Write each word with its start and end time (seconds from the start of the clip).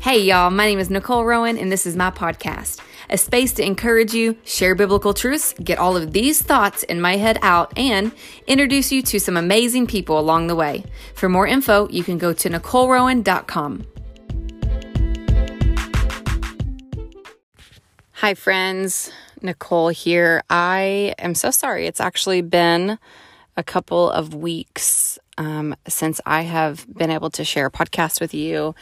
Hey, 0.00 0.20
y'all, 0.20 0.48
my 0.48 0.64
name 0.64 0.78
is 0.78 0.88
Nicole 0.88 1.26
Rowan, 1.26 1.58
and 1.58 1.70
this 1.70 1.84
is 1.84 1.94
my 1.94 2.10
podcast, 2.10 2.80
a 3.10 3.18
space 3.18 3.52
to 3.52 3.62
encourage 3.62 4.14
you, 4.14 4.34
share 4.44 4.74
biblical 4.74 5.12
truths, 5.12 5.52
get 5.62 5.78
all 5.78 5.94
of 5.94 6.14
these 6.14 6.40
thoughts 6.40 6.84
in 6.84 7.02
my 7.02 7.18
head 7.18 7.38
out, 7.42 7.70
and 7.76 8.10
introduce 8.46 8.90
you 8.90 9.02
to 9.02 9.20
some 9.20 9.36
amazing 9.36 9.86
people 9.86 10.18
along 10.18 10.46
the 10.46 10.56
way. 10.56 10.84
For 11.14 11.28
more 11.28 11.46
info, 11.46 11.86
you 11.90 12.02
can 12.02 12.16
go 12.16 12.32
to 12.32 12.48
NicoleRowan.com. 12.48 13.86
Hi, 18.12 18.32
friends. 18.32 19.12
Nicole 19.42 19.90
here. 19.90 20.42
I 20.48 21.14
am 21.18 21.34
so 21.34 21.50
sorry. 21.50 21.86
It's 21.86 22.00
actually 22.00 22.40
been 22.40 22.98
a 23.58 23.62
couple 23.62 24.10
of 24.10 24.32
weeks 24.32 25.18
um, 25.40 25.74
since 25.88 26.20
I 26.26 26.42
have 26.42 26.86
been 26.92 27.10
able 27.10 27.30
to 27.30 27.44
share 27.44 27.66
a 27.66 27.70
podcast 27.70 28.20
with 28.20 28.34
you, 28.34 28.74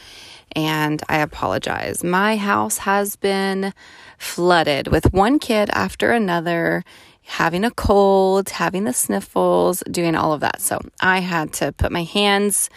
and 0.55 1.01
I 1.09 1.19
apologize. 1.19 2.03
My 2.03 2.37
house 2.37 2.79
has 2.79 3.15
been 3.15 3.73
flooded 4.17 4.87
with 4.87 5.13
one 5.13 5.39
kid 5.39 5.69
after 5.71 6.11
another 6.11 6.83
having 7.23 7.63
a 7.63 7.71
cold, 7.71 8.49
having 8.49 8.85
the 8.85 8.93
sniffles, 8.93 9.83
doing 9.91 10.15
all 10.15 10.33
of 10.33 10.41
that. 10.41 10.61
So 10.61 10.79
I 10.99 11.19
had 11.19 11.53
to 11.53 11.71
put 11.71 11.91
my 11.91 12.03
hands 12.03 12.69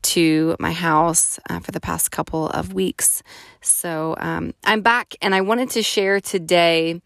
to 0.00 0.56
my 0.60 0.72
house 0.72 1.40
uh, 1.50 1.58
for 1.58 1.72
the 1.72 1.80
past 1.80 2.12
couple 2.12 2.46
of 2.48 2.72
weeks. 2.72 3.22
So 3.60 4.14
um, 4.18 4.54
I'm 4.64 4.82
back 4.82 5.16
and 5.20 5.34
I 5.34 5.40
wanted 5.40 5.70
to 5.70 5.82
share 5.82 6.20
today 6.20 7.02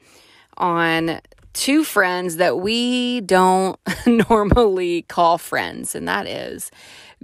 on 0.59 1.21
two 1.53 1.85
friends 1.85 2.37
that 2.37 2.59
we 2.59 3.21
don't 3.21 3.79
normally 4.07 5.03
call 5.03 5.39
friends, 5.39 5.95
and 5.95 6.09
that 6.09 6.27
is 6.27 6.71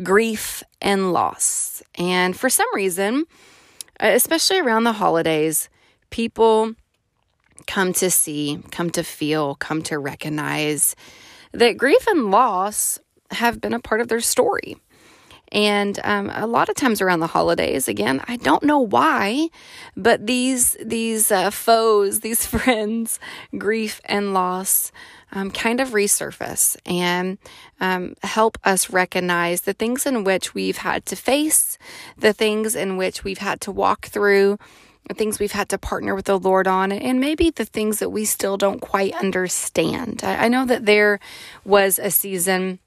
grief 0.03 0.63
and 0.81 1.13
loss. 1.13 1.83
And 1.97 2.37
for 2.37 2.49
some 2.49 2.69
reason, 2.75 3.25
especially 4.01 4.61
around 4.61 4.85
the 4.85 4.93
holidays, 4.93 5.69
people 6.11 6.75
come 7.67 7.93
to 7.95 8.11
see, 8.11 8.61
come 8.71 8.91
to 8.91 9.03
feel, 9.03 9.55
come 9.57 9.83
to 9.83 9.99
recognize 9.99 10.95
that 11.53 11.77
grief 11.77 12.07
and 12.07 12.31
loss 12.31 12.99
have 13.31 13.61
been 13.61 13.75
a 13.75 13.81
part 13.81 14.01
of 14.01 14.09
their 14.09 14.21
story. 14.21 14.77
And 15.51 15.99
um, 16.05 16.31
a 16.35 16.47
lot 16.47 16.69
of 16.69 16.75
times 16.75 17.01
around 17.01 17.21
the 17.21 17.27
holidays, 17.27 17.89
again, 17.89 18.23
I 18.29 18.37
don't 18.37 18.63
know 18.63 18.81
why, 18.81 19.49
but 19.97 20.27
these 20.27 20.77
these 20.85 21.31
uh, 21.31 21.51
foes, 21.51 22.21
these 22.29 22.47
friends, 22.47 23.19
grief 23.57 24.01
and 24.05 24.35
loss, 24.35 24.93
um, 25.33 25.51
kind 25.51 25.81
of 25.81 25.91
resurface 25.91 26.77
and 26.87 27.39
um, 27.81 28.15
help 28.23 28.59
us 28.65 28.91
recognize 28.91 29.63
the 29.63 29.75
things 29.75 30.07
in 30.07 30.25
which 30.25 30.55
we've 30.55 30.79
had 30.79 31.05
to 31.07 31.17
face, 31.17 31.79
the 32.17 32.33
things 32.33 32.75
in 32.75 32.97
which 32.97 33.25
we've 33.25 33.39
had 33.39 33.61
to 33.63 33.73
walk 33.73 34.07
through, 34.07 34.59
the 35.09 35.15
things 35.15 35.39
we've 35.39 35.53
had 35.53 35.69
to 35.71 35.79
partner 35.79 36.15
with 36.15 36.27
the 36.27 36.39
Lord 36.39 36.67
on, 36.67 36.93
and 36.93 37.21
maybe 37.21 37.51
the 37.51 37.65
things 37.65 37.99
that 37.99 38.11
we 38.11 38.25
still 38.25 38.57
don't 38.57 38.81
quite 38.81 39.15
understand. 39.15 40.23
I, 40.23 40.47
I 40.47 40.49
know 40.49 40.65
that 40.67 40.87
there 40.87 41.21
was 41.65 41.99
a 41.99 42.11
season 42.11 42.79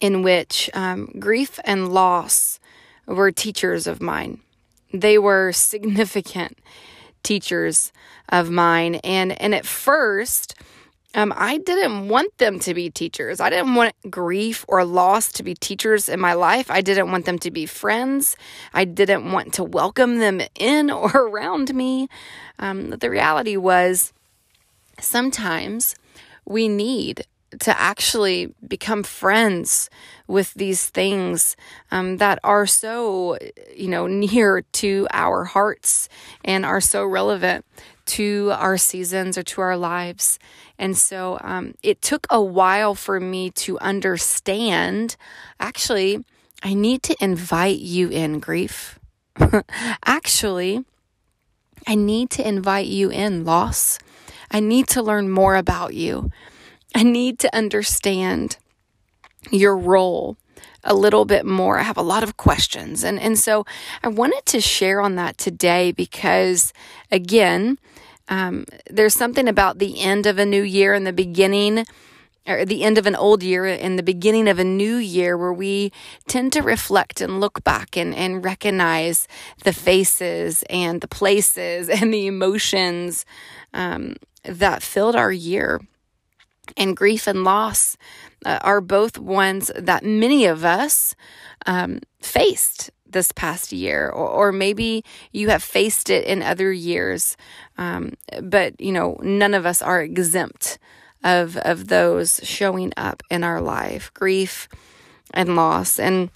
in 0.00 0.22
which 0.22 0.70
um, 0.74 1.06
grief 1.18 1.58
and 1.64 1.88
loss 1.92 2.60
were 3.06 3.32
teachers 3.32 3.86
of 3.86 4.00
mine. 4.00 4.40
They 4.92 5.18
were 5.18 5.52
significant 5.52 6.58
teachers 7.22 7.92
of 8.28 8.50
mine. 8.50 8.96
And, 8.96 9.40
and 9.40 9.54
at 9.54 9.66
first, 9.66 10.54
um, 11.14 11.32
I 11.36 11.58
didn't 11.58 12.08
want 12.08 12.36
them 12.38 12.58
to 12.60 12.74
be 12.74 12.90
teachers. 12.90 13.40
I 13.40 13.48
didn't 13.48 13.74
want 13.74 13.94
grief 14.10 14.64
or 14.68 14.84
loss 14.84 15.32
to 15.32 15.42
be 15.42 15.54
teachers 15.54 16.08
in 16.08 16.20
my 16.20 16.34
life. 16.34 16.70
I 16.70 16.80
didn't 16.82 17.10
want 17.10 17.24
them 17.24 17.38
to 17.40 17.50
be 17.50 17.64
friends. 17.64 18.36
I 18.74 18.84
didn't 18.84 19.32
want 19.32 19.54
to 19.54 19.64
welcome 19.64 20.18
them 20.18 20.42
in 20.54 20.90
or 20.92 21.10
around 21.10 21.74
me. 21.74 22.08
Um, 22.58 22.90
the 22.90 23.10
reality 23.10 23.56
was 23.56 24.12
sometimes 25.00 25.96
we 26.44 26.68
need 26.68 27.24
to 27.60 27.80
actually 27.80 28.54
become 28.66 29.02
friends 29.02 29.88
with 30.26 30.52
these 30.54 30.88
things 30.88 31.56
um, 31.90 32.18
that 32.18 32.38
are 32.44 32.66
so, 32.66 33.38
you 33.74 33.88
know, 33.88 34.06
near 34.06 34.62
to 34.72 35.06
our 35.10 35.44
hearts 35.44 36.08
and 36.44 36.66
are 36.66 36.80
so 36.80 37.04
relevant 37.04 37.64
to 38.04 38.50
our 38.54 38.76
seasons 38.76 39.38
or 39.38 39.42
to 39.42 39.60
our 39.60 39.76
lives. 39.76 40.38
And 40.78 40.96
so 40.96 41.38
um, 41.42 41.74
it 41.82 42.02
took 42.02 42.26
a 42.30 42.40
while 42.40 42.94
for 42.94 43.20
me 43.20 43.50
to 43.50 43.78
understand 43.78 45.16
actually, 45.58 46.24
I 46.62 46.74
need 46.74 47.02
to 47.04 47.16
invite 47.20 47.78
you 47.78 48.08
in 48.08 48.40
grief. 48.40 48.98
actually, 50.04 50.84
I 51.86 51.94
need 51.94 52.30
to 52.30 52.46
invite 52.46 52.86
you 52.86 53.10
in 53.10 53.44
loss. 53.44 53.98
I 54.50 54.60
need 54.60 54.88
to 54.88 55.02
learn 55.02 55.30
more 55.30 55.56
about 55.56 55.94
you. 55.94 56.30
I 56.94 57.02
need 57.02 57.38
to 57.40 57.54
understand 57.54 58.56
your 59.50 59.76
role 59.76 60.36
a 60.84 60.94
little 60.94 61.24
bit 61.24 61.44
more. 61.44 61.78
I 61.78 61.82
have 61.82 61.96
a 61.96 62.02
lot 62.02 62.22
of 62.22 62.36
questions. 62.36 63.04
And, 63.04 63.18
and 63.20 63.38
so 63.38 63.64
I 64.02 64.08
wanted 64.08 64.46
to 64.46 64.60
share 64.60 65.00
on 65.00 65.16
that 65.16 65.38
today 65.38 65.92
because, 65.92 66.72
again, 67.10 67.78
um, 68.28 68.64
there's 68.90 69.14
something 69.14 69.48
about 69.48 69.78
the 69.78 70.00
end 70.00 70.26
of 70.26 70.38
a 70.38 70.46
new 70.46 70.62
year 70.62 70.94
and 70.94 71.06
the 71.06 71.12
beginning 71.12 71.84
or 72.46 72.64
the 72.64 72.82
end 72.82 72.96
of 72.96 73.06
an 73.06 73.14
old 73.14 73.42
year 73.42 73.66
and 73.66 73.98
the 73.98 74.02
beginning 74.02 74.48
of 74.48 74.58
a 74.58 74.64
new 74.64 74.96
year 74.96 75.36
where 75.36 75.52
we 75.52 75.92
tend 76.26 76.52
to 76.54 76.62
reflect 76.62 77.20
and 77.20 77.40
look 77.40 77.62
back 77.62 77.96
and, 77.96 78.14
and 78.14 78.42
recognize 78.42 79.28
the 79.64 79.72
faces 79.72 80.64
and 80.70 81.02
the 81.02 81.08
places 81.08 81.88
and 81.90 82.12
the 82.12 82.26
emotions 82.26 83.26
um, 83.74 84.16
that 84.44 84.82
filled 84.82 85.14
our 85.14 85.32
year 85.32 85.80
and 86.76 86.96
grief 86.96 87.26
and 87.26 87.44
loss 87.44 87.96
uh, 88.44 88.58
are 88.62 88.80
both 88.80 89.18
ones 89.18 89.70
that 89.76 90.04
many 90.04 90.46
of 90.46 90.64
us 90.64 91.14
um, 91.66 92.00
faced 92.20 92.90
this 93.10 93.32
past 93.32 93.72
year, 93.72 94.08
or, 94.08 94.28
or, 94.28 94.52
maybe 94.52 95.02
you 95.32 95.48
have 95.48 95.62
faced 95.62 96.10
it 96.10 96.26
in 96.26 96.42
other 96.42 96.70
years. 96.70 97.38
Um, 97.78 98.14
but 98.42 98.78
you 98.80 98.92
know, 98.92 99.18
none 99.22 99.54
of 99.54 99.64
us 99.64 99.80
are 99.80 100.02
exempt 100.02 100.78
of 101.24 101.56
of 101.56 101.88
those 101.88 102.40
showing 102.42 102.92
up 102.96 103.22
in 103.30 103.44
our 103.44 103.60
life, 103.60 104.12
grief 104.14 104.68
and 105.32 105.56
loss. 105.56 105.98
And 105.98 106.30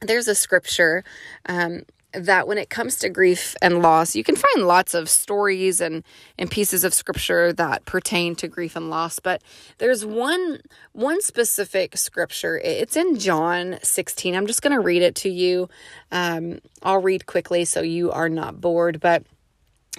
there's 0.00 0.28
a 0.28 0.34
scripture 0.34 1.04
um, 1.46 1.82
that 2.14 2.46
when 2.46 2.58
it 2.58 2.70
comes 2.70 2.96
to 2.96 3.08
grief 3.08 3.56
and 3.60 3.82
loss, 3.82 4.14
you 4.14 4.24
can 4.24 4.36
find 4.36 4.66
lots 4.66 4.94
of 4.94 5.08
stories 5.08 5.80
and, 5.80 6.04
and 6.38 6.50
pieces 6.50 6.84
of 6.84 6.94
scripture 6.94 7.52
that 7.52 7.84
pertain 7.84 8.34
to 8.36 8.48
grief 8.48 8.76
and 8.76 8.90
loss. 8.90 9.18
But 9.18 9.42
there's 9.78 10.04
one 10.04 10.60
one 10.92 11.20
specific 11.20 11.96
scripture. 11.96 12.58
It's 12.58 12.96
in 12.96 13.18
John 13.18 13.78
16. 13.82 14.34
I'm 14.34 14.46
just 14.46 14.62
going 14.62 14.74
to 14.74 14.80
read 14.80 15.02
it 15.02 15.14
to 15.16 15.28
you. 15.28 15.68
Um, 16.12 16.60
I'll 16.82 17.02
read 17.02 17.26
quickly 17.26 17.64
so 17.64 17.80
you 17.82 18.10
are 18.12 18.28
not 18.28 18.60
bored. 18.60 19.00
But 19.00 19.24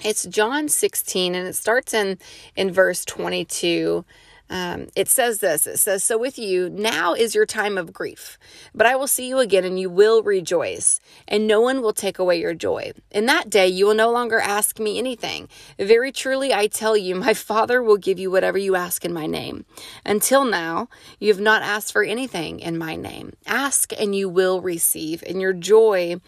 it's 0.04 0.24
John 0.26 0.68
16, 0.68 1.34
and 1.34 1.48
it 1.48 1.54
starts 1.54 1.94
in 1.94 2.18
in 2.54 2.70
verse 2.70 3.04
22 3.04 4.04
um, 4.48 4.86
it 4.94 5.08
says 5.08 5.38
this 5.38 5.66
it 5.66 5.78
says, 5.78 6.04
So 6.04 6.16
with 6.16 6.38
you, 6.38 6.70
now 6.70 7.14
is 7.14 7.34
your 7.34 7.46
time 7.46 7.76
of 7.76 7.92
grief, 7.92 8.38
but 8.74 8.86
I 8.86 8.94
will 8.94 9.08
see 9.08 9.28
you 9.28 9.38
again 9.38 9.64
and 9.64 9.78
you 9.78 9.90
will 9.90 10.22
rejoice, 10.22 11.00
and 11.26 11.46
no 11.46 11.60
one 11.60 11.82
will 11.82 11.92
take 11.92 12.18
away 12.18 12.40
your 12.40 12.54
joy. 12.54 12.92
In 13.10 13.26
that 13.26 13.50
day, 13.50 13.66
you 13.66 13.86
will 13.86 13.94
no 13.94 14.10
longer 14.10 14.38
ask 14.38 14.78
me 14.78 14.98
anything. 14.98 15.48
Very 15.78 16.12
truly, 16.12 16.52
I 16.52 16.68
tell 16.68 16.96
you, 16.96 17.14
my 17.16 17.34
Father 17.46 17.82
will 17.82 17.96
give 17.96 18.18
you 18.18 18.30
whatever 18.30 18.58
you 18.58 18.76
ask 18.76 19.04
in 19.04 19.12
my 19.12 19.26
name. 19.26 19.64
Until 20.04 20.44
now, 20.44 20.88
you 21.18 21.28
have 21.28 21.40
not 21.40 21.62
asked 21.62 21.92
for 21.92 22.04
anything 22.04 22.60
in 22.60 22.78
my 22.78 22.94
name. 22.94 23.32
Ask 23.46 23.92
and 23.98 24.14
you 24.14 24.28
will 24.28 24.60
receive, 24.60 25.24
and 25.26 25.40
your 25.40 25.52
joy 25.52 26.20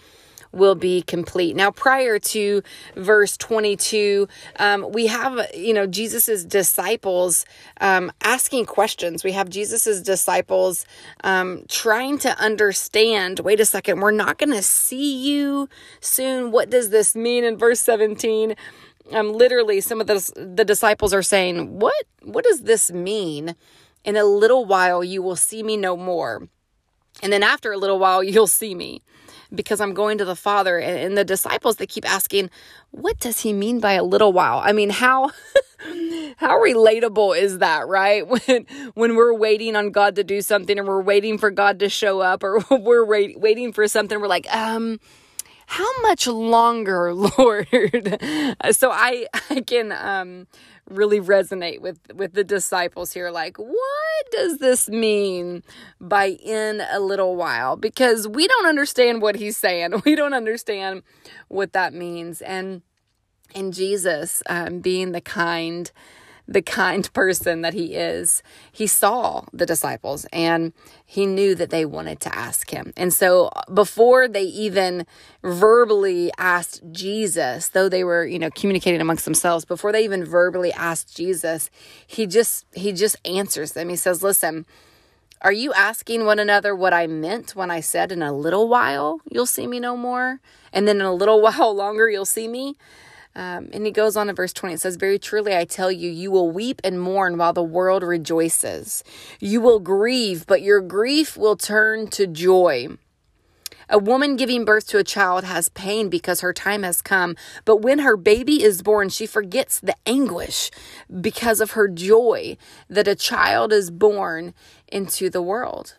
will 0.52 0.74
be 0.74 1.02
complete. 1.02 1.56
Now, 1.56 1.70
prior 1.70 2.18
to 2.18 2.62
verse 2.96 3.36
22, 3.36 4.28
um, 4.56 4.90
we 4.92 5.06
have, 5.06 5.46
you 5.54 5.74
know, 5.74 5.86
Jesus's 5.86 6.44
disciples 6.44 7.44
um, 7.80 8.10
asking 8.22 8.66
questions. 8.66 9.24
We 9.24 9.32
have 9.32 9.48
Jesus's 9.48 10.02
disciples 10.02 10.86
um, 11.24 11.64
trying 11.68 12.18
to 12.18 12.38
understand 12.38 13.40
wait 13.40 13.60
a 13.60 13.64
second, 13.64 14.00
we're 14.00 14.10
not 14.10 14.38
going 14.38 14.52
to 14.52 14.62
see 14.62 15.16
you 15.16 15.68
soon. 16.00 16.50
What 16.50 16.70
does 16.70 16.90
this 16.90 17.14
mean 17.14 17.44
in 17.44 17.56
verse 17.56 17.80
17? 17.80 18.54
Um, 19.12 19.32
literally, 19.32 19.80
some 19.80 20.00
of 20.00 20.06
the, 20.06 20.32
the 20.36 20.64
disciples 20.64 21.14
are 21.14 21.22
saying, 21.22 21.78
What, 21.78 22.04
what 22.22 22.44
does 22.44 22.62
this 22.62 22.90
mean? 22.90 23.54
In 24.04 24.16
a 24.16 24.24
little 24.24 24.64
while, 24.64 25.02
you 25.02 25.22
will 25.22 25.36
see 25.36 25.62
me 25.62 25.76
no 25.76 25.96
more. 25.96 26.48
And 27.22 27.32
then 27.32 27.42
after 27.42 27.72
a 27.72 27.76
little 27.76 27.98
while, 27.98 28.22
you'll 28.22 28.46
see 28.46 28.74
me 28.74 29.02
because 29.54 29.80
I'm 29.80 29.94
going 29.94 30.18
to 30.18 30.24
the 30.24 30.36
Father. 30.36 30.78
And, 30.78 30.98
and 30.98 31.18
the 31.18 31.24
disciples, 31.24 31.76
they 31.76 31.86
keep 31.86 32.08
asking, 32.08 32.50
what 32.90 33.18
does 33.20 33.40
he 33.40 33.52
mean 33.52 33.80
by 33.80 33.92
a 33.92 34.04
little 34.04 34.32
while? 34.32 34.58
I 34.58 34.72
mean, 34.72 34.90
how 34.90 35.30
how 36.36 36.58
relatable 36.58 37.38
is 37.38 37.58
that, 37.58 37.86
right? 37.86 38.24
When 38.46 38.66
when 38.94 39.16
we're 39.16 39.34
waiting 39.34 39.76
on 39.76 39.90
God 39.90 40.16
to 40.16 40.24
do 40.24 40.40
something 40.40 40.78
and 40.78 40.86
we're 40.86 41.02
waiting 41.02 41.38
for 41.38 41.50
God 41.50 41.78
to 41.80 41.88
show 41.88 42.20
up 42.20 42.42
or 42.42 42.64
we're 42.70 43.04
wait, 43.04 43.38
waiting 43.38 43.72
for 43.72 43.86
something, 43.88 44.20
we're 44.20 44.28
like, 44.28 44.52
um, 44.54 45.00
how 45.66 46.00
much 46.00 46.26
longer, 46.26 47.12
Lord? 47.14 47.68
so 48.72 48.90
I, 48.90 49.26
I 49.50 49.60
can, 49.60 49.92
um, 49.92 50.46
really 50.88 51.20
resonate 51.20 51.80
with 51.80 51.98
with 52.14 52.32
the 52.32 52.44
disciples 52.44 53.12
here 53.12 53.30
like 53.30 53.56
what 53.58 54.30
does 54.30 54.58
this 54.58 54.88
mean 54.88 55.62
by 56.00 56.26
in 56.26 56.82
a 56.90 57.00
little 57.00 57.36
while? 57.36 57.76
Because 57.76 58.26
we 58.26 58.46
don't 58.46 58.66
understand 58.66 59.22
what 59.22 59.36
he's 59.36 59.56
saying. 59.56 59.92
We 60.04 60.14
don't 60.14 60.34
understand 60.34 61.02
what 61.48 61.72
that 61.74 61.92
means. 61.92 62.40
And 62.40 62.82
and 63.54 63.72
jesus 63.72 64.42
um, 64.48 64.80
being 64.80 65.12
the 65.12 65.20
kind 65.20 65.90
the 66.48 66.62
kind 66.62 67.12
person 67.12 67.60
that 67.60 67.74
he 67.74 67.94
is, 67.94 68.42
he 68.72 68.86
saw 68.86 69.44
the 69.52 69.66
disciples 69.66 70.26
and 70.32 70.72
he 71.04 71.26
knew 71.26 71.54
that 71.54 71.68
they 71.68 71.84
wanted 71.84 72.20
to 72.20 72.34
ask 72.34 72.70
him. 72.70 72.94
And 72.96 73.12
so 73.12 73.48
uh, 73.48 73.62
before 73.72 74.26
they 74.26 74.44
even 74.44 75.06
verbally 75.42 76.32
asked 76.38 76.80
Jesus, 76.90 77.68
though 77.68 77.90
they 77.90 78.02
were, 78.02 78.24
you 78.24 78.38
know, 78.38 78.50
communicating 78.50 79.02
amongst 79.02 79.26
themselves, 79.26 79.66
before 79.66 79.92
they 79.92 80.02
even 80.02 80.24
verbally 80.24 80.72
asked 80.72 81.14
Jesus, 81.14 81.68
he 82.06 82.26
just 82.26 82.64
he 82.72 82.92
just 82.92 83.16
answers 83.26 83.72
them. 83.72 83.90
He 83.90 83.96
says, 83.96 84.22
"Listen, 84.22 84.64
are 85.42 85.52
you 85.52 85.74
asking 85.74 86.24
one 86.24 86.38
another 86.38 86.74
what 86.74 86.94
I 86.94 87.06
meant 87.06 87.54
when 87.54 87.70
I 87.70 87.80
said 87.80 88.10
in 88.10 88.22
a 88.22 88.32
little 88.32 88.68
while 88.68 89.20
you'll 89.30 89.46
see 89.46 89.66
me 89.66 89.80
no 89.80 89.96
more 89.96 90.40
and 90.72 90.88
then 90.88 90.96
in 90.96 91.06
a 91.06 91.12
little 91.12 91.42
while 91.42 91.74
longer 91.74 92.08
you'll 92.08 92.24
see 92.24 92.48
me?" 92.48 92.76
Um, 93.38 93.70
and 93.72 93.86
he 93.86 93.92
goes 93.92 94.16
on 94.16 94.28
in 94.28 94.34
verse 94.34 94.52
20. 94.52 94.74
It 94.74 94.80
says, 94.80 94.96
Very 94.96 95.16
truly 95.16 95.56
I 95.56 95.64
tell 95.64 95.92
you, 95.92 96.10
you 96.10 96.32
will 96.32 96.50
weep 96.50 96.80
and 96.82 97.00
mourn 97.00 97.38
while 97.38 97.52
the 97.52 97.62
world 97.62 98.02
rejoices. 98.02 99.04
You 99.38 99.60
will 99.60 99.78
grieve, 99.78 100.44
but 100.44 100.60
your 100.60 100.80
grief 100.80 101.36
will 101.36 101.54
turn 101.54 102.08
to 102.08 102.26
joy. 102.26 102.88
A 103.88 103.96
woman 103.96 104.34
giving 104.34 104.64
birth 104.64 104.88
to 104.88 104.98
a 104.98 105.04
child 105.04 105.44
has 105.44 105.68
pain 105.68 106.08
because 106.08 106.40
her 106.40 106.52
time 106.52 106.82
has 106.82 107.00
come, 107.00 107.36
but 107.64 107.76
when 107.76 108.00
her 108.00 108.16
baby 108.16 108.60
is 108.60 108.82
born, 108.82 109.08
she 109.08 109.24
forgets 109.24 109.78
the 109.78 109.94
anguish 110.04 110.72
because 111.20 111.60
of 111.60 111.70
her 111.70 111.86
joy 111.86 112.56
that 112.90 113.06
a 113.06 113.14
child 113.14 113.72
is 113.72 113.92
born 113.92 114.52
into 114.88 115.30
the 115.30 115.40
world. 115.40 115.94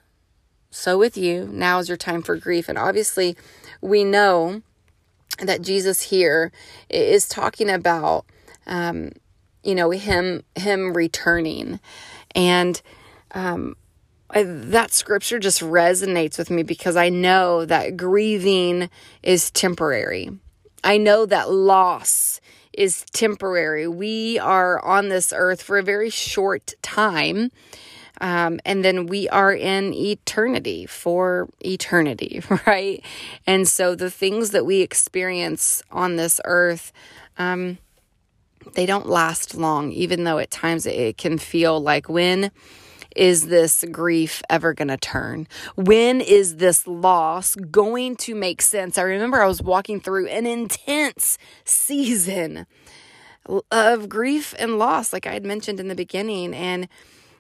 So, 0.72 0.98
with 0.98 1.16
you, 1.16 1.48
now 1.50 1.80
is 1.80 1.88
your 1.88 1.98
time 1.98 2.22
for 2.22 2.36
grief. 2.36 2.68
And 2.68 2.78
obviously, 2.78 3.38
we 3.82 4.04
know 4.04 4.62
that 5.42 5.62
Jesus 5.62 6.02
here 6.02 6.52
is 6.90 7.28
talking 7.28 7.70
about, 7.70 8.26
um, 8.68 9.12
you 9.64 9.76
know, 9.76 9.90
him 9.92 10.44
him 10.56 10.94
returning, 10.94 11.80
and 12.36 12.82
um, 13.32 13.76
I, 14.30 14.44
that 14.44 14.92
scripture 14.92 15.40
just 15.40 15.62
resonates 15.62 16.38
with 16.38 16.50
me 16.50 16.64
because 16.64 16.96
I 16.96 17.10
know 17.10 17.66
that 17.66 17.98
grieving 17.98 18.90
is 19.24 19.50
temporary. 19.52 20.30
I 20.84 20.98
know 20.98 21.26
that 21.26 21.52
loss 21.52 22.40
is 22.74 23.04
temporary. 23.12 23.88
We 23.88 24.40
are 24.40 24.84
on 24.86 25.10
this 25.10 25.34
earth 25.36 25.62
for 25.62 25.78
a 25.78 25.84
very 25.84 26.10
short 26.10 26.74
time. 26.82 27.52
Um, 28.21 28.60
and 28.66 28.83
then 28.83 29.07
we 29.07 29.30
are 29.30 29.54
in 29.54 29.94
eternity 29.94 30.86
for 30.86 31.50
eternity, 31.63 32.42
right? 32.68 33.04
And 33.48 33.68
so 33.68 33.95
the 33.95 34.12
things 34.12 34.51
that 34.51 34.66
we 34.66 34.81
experience 34.81 35.81
on 35.92 36.16
this 36.16 36.42
earth, 36.45 36.92
um, 37.38 37.77
they 38.75 38.86
don't 38.86 39.07
last 39.07 39.56
long, 39.56 39.92
even 39.92 40.24
though 40.24 40.38
at 40.38 40.51
times 40.51 40.86
it 40.86 41.18
can 41.18 41.38
feel 41.38 41.80
like 41.80 42.10
when 42.10 42.51
is 43.16 43.48
this 43.48 43.83
grief 43.92 44.42
ever 44.50 44.74
going 44.74 44.88
to 44.88 44.98
turn? 44.98 45.48
When 45.75 46.21
is 46.21 46.57
this 46.57 46.86
loss 46.86 47.56
going 47.56 48.16
to 48.18 48.36
make 48.36 48.62
sense? 48.62 48.98
I 48.98 49.01
remember 49.01 49.42
I 49.42 49.48
was 49.48 49.62
walking 49.62 50.00
through 50.00 50.27
an 50.27 50.45
intense 50.45 51.38
season 51.63 52.68
of 53.71 54.10
grief 54.10 54.54
and 54.60 54.77
loss, 54.77 55.12
like 55.12 55.25
I 55.25 55.33
had 55.33 55.45
mentioned 55.45 55.80
in 55.80 55.88
the 55.88 55.95
beginning. 55.95 56.54
And 56.54 56.88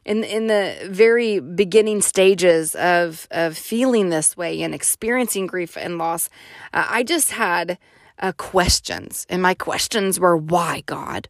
in 0.05 0.23
in 0.23 0.47
the 0.47 0.75
very 0.89 1.39
beginning 1.39 2.01
stages 2.01 2.75
of 2.75 3.27
of 3.31 3.57
feeling 3.57 4.09
this 4.09 4.37
way 4.37 4.61
and 4.61 4.73
experiencing 4.73 5.47
grief 5.47 5.77
and 5.77 5.97
loss, 5.97 6.29
uh, 6.73 6.85
I 6.89 7.03
just 7.03 7.31
had 7.31 7.77
uh, 8.19 8.31
questions, 8.33 9.25
and 9.29 9.41
my 9.41 9.53
questions 9.53 10.19
were, 10.19 10.37
"Why, 10.37 10.83
God? 10.85 11.27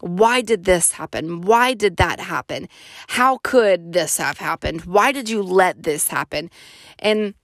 Why 0.00 0.42
did 0.42 0.64
this 0.64 0.92
happen? 0.92 1.42
Why 1.42 1.72
did 1.72 1.96
that 1.96 2.20
happen? 2.20 2.68
How 3.08 3.38
could 3.38 3.92
this 3.92 4.18
have 4.18 4.38
happened? 4.38 4.82
Why 4.82 5.12
did 5.12 5.28
you 5.28 5.42
let 5.42 5.82
this 5.82 6.08
happen?" 6.08 6.50
And 6.98 7.34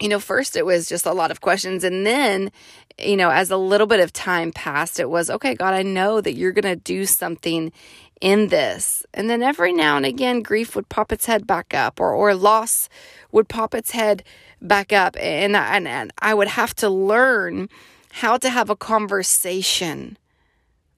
you 0.00 0.08
know, 0.08 0.18
first 0.18 0.56
it 0.56 0.66
was 0.66 0.88
just 0.88 1.06
a 1.06 1.12
lot 1.12 1.30
of 1.30 1.40
questions, 1.40 1.84
and 1.84 2.04
then 2.04 2.50
you 2.98 3.16
know, 3.16 3.30
as 3.30 3.50
a 3.50 3.56
little 3.56 3.86
bit 3.86 4.00
of 4.00 4.12
time 4.12 4.52
passed, 4.52 5.00
it 5.00 5.10
was 5.10 5.28
okay, 5.28 5.54
God, 5.54 5.74
I 5.74 5.82
know 5.82 6.20
that 6.20 6.34
you're 6.34 6.52
going 6.52 6.62
to 6.62 6.76
do 6.76 7.06
something 7.06 7.72
in 8.20 8.48
this. 8.48 9.04
And 9.12 9.28
then 9.28 9.42
every 9.42 9.72
now 9.72 9.96
and 9.96 10.06
again, 10.06 10.42
grief 10.42 10.74
would 10.74 10.88
pop 10.88 11.12
its 11.12 11.26
head 11.26 11.46
back 11.46 11.74
up, 11.74 12.00
or, 12.00 12.12
or 12.12 12.34
loss 12.34 12.88
would 13.32 13.48
pop 13.48 13.74
its 13.74 13.90
head 13.90 14.22
back 14.60 14.92
up. 14.92 15.16
And, 15.18 15.56
and, 15.56 15.86
and 15.86 16.12
I 16.18 16.34
would 16.34 16.48
have 16.48 16.74
to 16.76 16.88
learn 16.88 17.68
how 18.12 18.36
to 18.38 18.48
have 18.48 18.70
a 18.70 18.76
conversation 18.76 20.16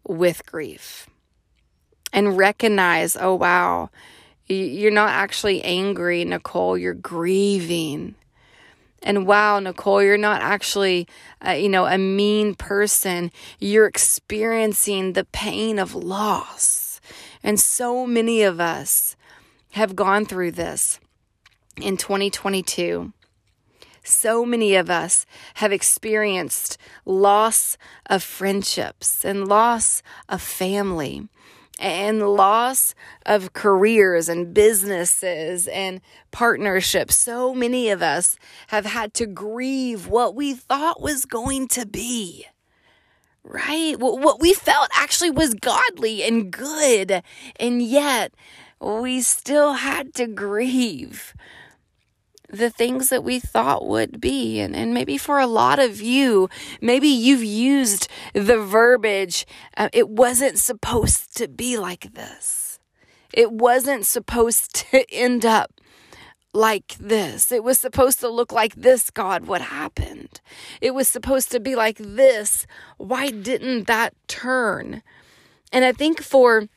with 0.07 0.45
grief 0.47 1.09
and 2.13 2.37
recognize, 2.37 3.17
oh, 3.17 3.35
wow, 3.35 3.91
you're 4.47 4.93
not 4.93 5.11
actually 5.11 5.63
angry, 5.63 6.25
Nicole, 6.25 6.79
you're 6.79 6.95
grieving. 6.95 8.15
And 9.03 9.27
wow, 9.27 9.59
Nicole, 9.59 10.03
you're 10.03 10.17
not 10.17 10.41
actually, 10.41 11.09
uh, 11.47 11.53
you 11.53 11.69
know, 11.69 11.87
a 11.87 11.99
mean 11.99 12.55
person. 12.55 13.31
You're 13.59 13.87
experiencing 13.87 15.13
the 15.13 15.25
pain 15.25 15.79
of 15.79 15.95
loss. 15.95 16.86
And 17.47 17.61
so 17.61 18.09
many 18.09 18.43
of 18.43 18.61
us 18.61 19.15
have 19.71 19.95
gone 19.95 20.27
through 20.27 20.51
this 20.51 20.99
in 21.81 21.97
2022. 21.97 23.13
So 24.03 24.45
many 24.45 24.75
of 24.75 24.91
us 24.91 25.27
have 25.55 25.71
experienced 25.71 26.77
loss 27.05 27.79
of 28.07 28.25
friendships 28.25 29.25
and 29.25 29.47
loss 29.47 30.03
of 30.29 30.43
family 30.43 31.29
and 31.79 32.29
loss 32.29 32.97
of 33.25 33.53
careers 33.53 34.29
and 34.29 34.53
businesses 34.53 35.69
and 35.69 36.01
partnerships. 36.33 37.15
So 37.15 37.55
many 37.55 37.91
of 37.91 38.03
us 38.03 38.37
have 38.69 38.87
had 38.87 39.15
to 39.15 39.27
grieve 39.27 40.09
what 40.09 40.35
we 40.35 40.53
thought 40.53 41.01
was 41.01 41.25
going 41.25 41.69
to 41.69 41.87
be 41.87 42.47
right? 43.47 43.99
What 43.99 44.41
we 44.41 44.53
felt 44.53 44.89
actually 44.93 45.31
was 45.31 45.55
godly 45.55 46.23
and 46.23 46.51
good, 46.51 47.23
and 47.59 47.81
yet 47.83 48.35
we 48.81 49.21
still 49.21 49.75
had 49.75 50.15
to 50.15 50.27
grieve 50.27 51.35
the 52.49 52.71
things 52.71 53.09
that 53.09 53.25
we 53.25 53.41
thought 53.41 53.87
would 53.87 54.21
be. 54.21 54.61
And, 54.61 54.75
and 54.75 54.95
maybe 54.95 55.19
for 55.19 55.39
a 55.39 55.47
lot 55.47 55.79
of 55.79 56.01
you, 56.01 56.49
maybe 56.81 57.09
you've 57.09 57.45
used 57.45 58.09
the 58.35 58.59
verbiage, 58.59 59.47
uh, 59.77 59.89
it 59.93 60.09
wasn't 60.09 60.59
supposed 60.59 61.37
to 61.37 61.49
be 61.49 61.77
like 61.77 62.15
this. 62.15 62.79
It 63.33 63.53
wasn't 63.53 64.07
supposed 64.07 64.75
to 64.75 65.11
end 65.13 65.45
up 65.45 65.76
like 66.57 66.97
this. 66.99 67.53
It 67.53 67.63
was 67.63 67.79
supposed 67.79 68.19
to 68.21 68.29
look 68.29 68.51
like 68.51 68.75
this, 68.75 69.11
God. 69.11 69.47
What 69.47 69.61
happened? 69.61 70.41
It 70.81 70.95
was 70.95 71.07
supposed 71.07 71.53
to 71.53 71.61
be 71.61 71.77
like 71.77 71.99
this. 71.99 72.67
Why 72.97 73.31
didn't 73.31 73.87
that 73.87 74.15
turn? 74.27 75.03
And 75.73 75.85
I 75.85 75.93
think 75.93 76.23
for 76.23 76.69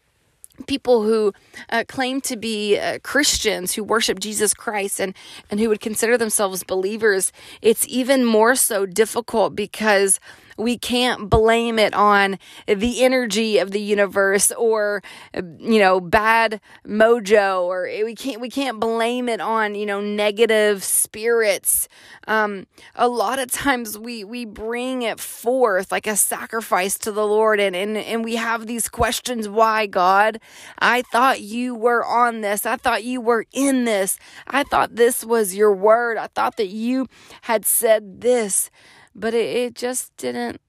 people 0.67 1.03
who 1.03 1.33
uh, 1.69 1.86
claim 1.88 2.19
to 2.19 2.36
be 2.36 2.77
uh, 2.77 3.00
Christians 3.01 3.74
who 3.74 3.83
worship 3.83 4.19
Jesus 4.19 4.53
Christ 4.53 5.00
and 5.00 5.15
and 5.50 5.59
who 5.59 5.69
would 5.69 5.79
consider 5.79 6.17
themselves 6.17 6.63
believers, 6.63 7.31
it's 7.62 7.88
even 7.88 8.25
more 8.25 8.55
so 8.55 8.86
difficult 8.86 9.55
because 9.55 10.19
we 10.59 10.77
can't 10.77 11.29
blame 11.29 11.79
it 11.79 11.93
on 11.93 12.37
the 12.67 13.03
energy 13.03 13.57
of 13.57 13.71
the 13.71 13.79
universe 13.79 14.51
or 14.51 15.01
you 15.33 15.79
know 15.79 15.99
bad 15.99 16.59
mojo 16.85 17.63
or 17.63 17.89
we 18.03 18.13
can't 18.13 18.41
we 18.41 18.49
can't 18.49 18.79
blame 18.79 19.29
it 19.29 19.39
on 19.39 19.73
you 19.73 19.85
know 19.85 20.01
negative 20.01 20.83
spirits. 20.83 21.87
Um, 22.27 22.67
a 22.95 23.07
lot 23.07 23.39
of 23.39 23.51
times 23.51 23.97
we 23.97 24.23
we 24.23 24.45
bring 24.45 25.01
it 25.01 25.19
forth 25.19 25.91
like 25.91 26.07
a 26.07 26.15
sacrifice 26.15 26.97
to 26.99 27.11
the 27.11 27.25
lord 27.25 27.59
and 27.59 27.75
and, 27.75 27.97
and 27.97 28.23
we 28.23 28.35
have 28.35 28.67
these 28.67 28.89
questions 28.89 29.47
why 29.47 29.85
god? 29.85 30.39
I 30.79 31.01
thought 31.03 31.41
you 31.41 31.73
were 31.73 32.05
on 32.05 32.41
this. 32.41 32.65
I 32.65 32.75
thought 32.75 33.03
you 33.03 33.21
were 33.21 33.45
in 33.53 33.85
this. 33.85 34.17
I 34.47 34.63
thought 34.63 34.95
this 34.95 35.23
was 35.23 35.55
your 35.55 35.73
word. 35.73 36.17
I 36.17 36.27
thought 36.27 36.57
that 36.57 36.67
you 36.67 37.07
had 37.43 37.65
said 37.65 38.21
this 38.21 38.69
but 39.15 39.33
it, 39.33 39.55
it 39.55 39.75
just 39.75 40.15
didn't 40.17 40.61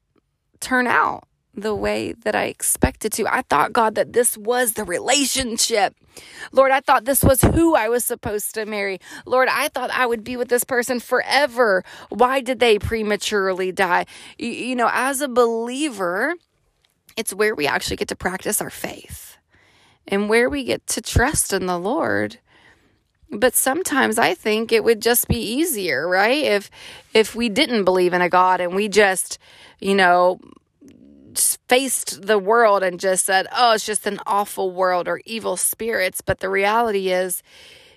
turn 0.60 0.86
out 0.86 1.24
the 1.54 1.74
way 1.74 2.12
that 2.12 2.34
I 2.34 2.44
expected 2.44 3.12
to. 3.14 3.26
I 3.26 3.42
thought, 3.42 3.72
God, 3.72 3.94
that 3.96 4.12
this 4.12 4.36
was 4.36 4.74
the 4.74 4.84
relationship. 4.84 5.94
Lord, 6.52 6.70
I 6.70 6.80
thought 6.80 7.04
this 7.04 7.22
was 7.22 7.42
who 7.42 7.74
I 7.74 7.88
was 7.88 8.04
supposed 8.04 8.54
to 8.54 8.66
marry. 8.66 9.00
Lord, 9.26 9.48
I 9.48 9.68
thought 9.68 9.90
I 9.90 10.06
would 10.06 10.24
be 10.24 10.36
with 10.36 10.48
this 10.48 10.64
person 10.64 11.00
forever. 11.00 11.84
Why 12.08 12.40
did 12.40 12.60
they 12.60 12.78
prematurely 12.78 13.72
die? 13.72 14.06
You, 14.38 14.76
know, 14.76 14.90
as 14.92 15.20
a 15.20 15.28
believer, 15.28 16.34
it's 17.16 17.34
where 17.34 17.54
we 17.54 17.66
actually 17.66 17.96
get 17.96 18.08
to 18.08 18.16
practice 18.16 18.60
our 18.60 18.70
faith 18.70 19.36
and 20.06 20.28
where 20.28 20.48
we 20.48 20.64
get 20.64 20.86
to 20.88 21.00
trust 21.00 21.52
in 21.52 21.66
the 21.66 21.78
Lord. 21.78 22.38
But 23.30 23.54
sometimes 23.54 24.18
I 24.18 24.34
think 24.34 24.72
it 24.72 24.82
would 24.82 25.00
just 25.00 25.28
be 25.28 25.38
easier, 25.38 26.08
right? 26.08 26.44
If 26.44 26.70
if 27.14 27.34
we 27.34 27.48
didn't 27.48 27.84
believe 27.84 28.12
in 28.12 28.22
a 28.22 28.28
God 28.28 28.60
and 28.60 28.74
we 28.74 28.88
just, 28.88 29.38
you 29.78 29.94
know, 29.94 30.40
faced 31.68 32.22
the 32.22 32.38
world 32.38 32.82
and 32.82 32.98
just 32.98 33.24
said, 33.24 33.46
"Oh, 33.54 33.72
it's 33.72 33.86
just 33.86 34.06
an 34.06 34.18
awful 34.26 34.72
world 34.72 35.06
or 35.06 35.20
evil 35.24 35.56
spirits." 35.56 36.20
But 36.20 36.40
the 36.40 36.48
reality 36.48 37.10
is 37.10 37.42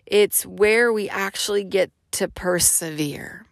it's 0.06 0.46
where 0.46 0.94
we 0.94 1.10
actually 1.10 1.64
get 1.64 1.92
to 2.12 2.28
persevere. 2.28 3.46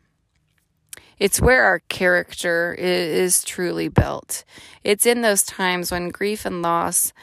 It's 1.18 1.42
where 1.42 1.64
our 1.64 1.80
character 1.80 2.76
is, 2.78 3.44
truly 3.44 3.88
built. 3.88 4.44
It's 4.84 5.06
in 5.06 5.22
those 5.22 5.44
times 5.44 5.92
when 5.92 6.10
grief 6.10 6.46
and 6.46 6.62
loss 6.62 7.14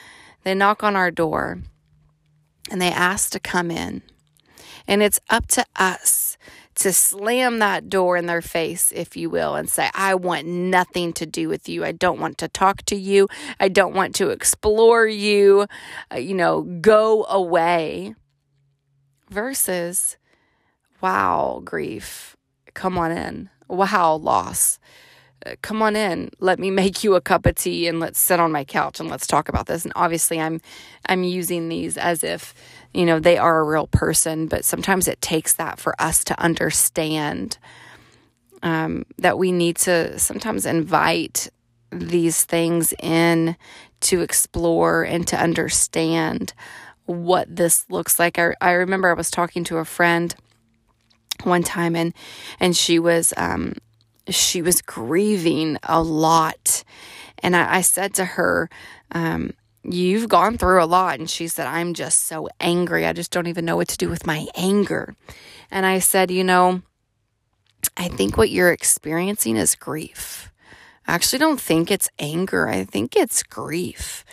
they 0.44 0.54
knock 0.54 0.84
on 0.84 0.94
our 0.94 1.10
door 1.10 1.58
and 2.70 2.80
they 2.80 2.90
ask 2.90 3.30
to 3.32 3.40
come 3.40 3.70
in. 3.70 4.02
And 4.88 5.02
it's 5.02 5.20
up 5.30 5.46
to 5.48 5.64
us 5.76 6.36
to 6.76 6.92
slam 6.92 7.60
that 7.60 7.88
door 7.88 8.16
in 8.16 8.26
their 8.26 8.42
face, 8.42 8.90
if 8.92 9.16
you 9.16 9.30
will, 9.30 9.54
and 9.54 9.70
say, 9.70 9.90
I 9.94 10.16
want 10.16 10.46
nothing 10.46 11.12
to 11.14 11.26
do 11.26 11.48
with 11.48 11.68
you. 11.68 11.84
I 11.84 11.92
don't 11.92 12.18
want 12.18 12.38
to 12.38 12.48
talk 12.48 12.82
to 12.86 12.96
you. 12.96 13.28
I 13.60 13.68
don't 13.68 13.94
want 13.94 14.16
to 14.16 14.30
explore 14.30 15.06
you. 15.06 15.66
Uh, 16.12 16.16
you 16.18 16.34
know, 16.34 16.62
go 16.80 17.24
away. 17.26 18.14
Versus, 19.30 20.16
wow, 21.02 21.60
grief, 21.62 22.34
come 22.72 22.96
on 22.96 23.12
in 23.12 23.50
wow, 23.68 24.14
loss. 24.14 24.78
Uh, 25.46 25.54
come 25.62 25.82
on 25.82 25.94
in. 25.94 26.30
Let 26.40 26.58
me 26.58 26.70
make 26.70 27.04
you 27.04 27.14
a 27.14 27.20
cup 27.20 27.46
of 27.46 27.54
tea 27.54 27.86
and 27.86 28.00
let's 28.00 28.18
sit 28.18 28.40
on 28.40 28.50
my 28.50 28.64
couch 28.64 28.98
and 28.98 29.08
let's 29.08 29.26
talk 29.26 29.48
about 29.48 29.66
this. 29.66 29.84
And 29.84 29.92
obviously, 29.94 30.40
I'm 30.40 30.60
I'm 31.06 31.22
using 31.22 31.68
these 31.68 31.96
as 31.96 32.24
if 32.24 32.54
you 32.94 33.04
know 33.06 33.18
they 33.20 33.38
are 33.38 33.60
a 33.60 33.64
real 33.64 33.86
person, 33.86 34.46
but 34.46 34.64
sometimes 34.64 35.08
it 35.08 35.20
takes 35.20 35.54
that 35.54 35.78
for 35.78 35.94
us 36.00 36.24
to 36.24 36.40
understand 36.40 37.58
um, 38.62 39.04
that 39.18 39.38
we 39.38 39.52
need 39.52 39.76
to 39.76 40.18
sometimes 40.18 40.66
invite 40.66 41.48
these 41.90 42.44
things 42.44 42.92
in 43.00 43.56
to 44.00 44.20
explore 44.20 45.02
and 45.02 45.26
to 45.28 45.36
understand 45.36 46.52
what 47.06 47.54
this 47.54 47.86
looks 47.88 48.18
like. 48.18 48.38
I, 48.38 48.54
I 48.60 48.72
remember 48.72 49.08
I 49.08 49.14
was 49.14 49.30
talking 49.30 49.64
to 49.64 49.78
a 49.78 49.84
friend 49.84 50.34
one 51.44 51.62
time 51.62 51.94
and 51.94 52.12
and 52.58 52.76
she 52.76 52.98
was 52.98 53.32
um 53.36 53.74
she 54.28 54.60
was 54.60 54.82
grieving 54.82 55.78
a 55.84 56.02
lot 56.02 56.82
and 57.42 57.54
I, 57.54 57.76
I 57.76 57.80
said 57.80 58.14
to 58.14 58.24
her 58.24 58.68
um 59.12 59.52
you've 59.92 60.28
gone 60.28 60.58
through 60.58 60.82
a 60.82 60.86
lot. 60.86 61.18
And 61.18 61.28
she 61.28 61.48
said 61.48 61.66
i'm 61.66 61.94
just 61.94 62.26
so 62.26 62.48
angry. 62.60 63.06
I 63.06 63.12
just 63.12 63.30
don't 63.30 63.46
even 63.46 63.64
know 63.64 63.76
what 63.76 63.88
to 63.88 63.96
do 63.96 64.08
with 64.08 64.26
my 64.26 64.46
anger. 64.54 65.14
And 65.70 65.86
i 65.86 65.98
said 65.98 66.30
you 66.30 66.44
know 66.44 66.82
i 67.96 68.08
think 68.08 68.36
what 68.36 68.50
you're 68.50 68.72
experiencing 68.72 69.56
is 69.56 69.74
grief. 69.74 70.50
I 71.06 71.14
actually 71.14 71.38
don't 71.38 71.60
think 71.60 71.90
it's 71.90 72.10
anger. 72.18 72.68
I 72.68 72.84
think 72.84 73.16
it's 73.16 73.42
grief 73.42 74.24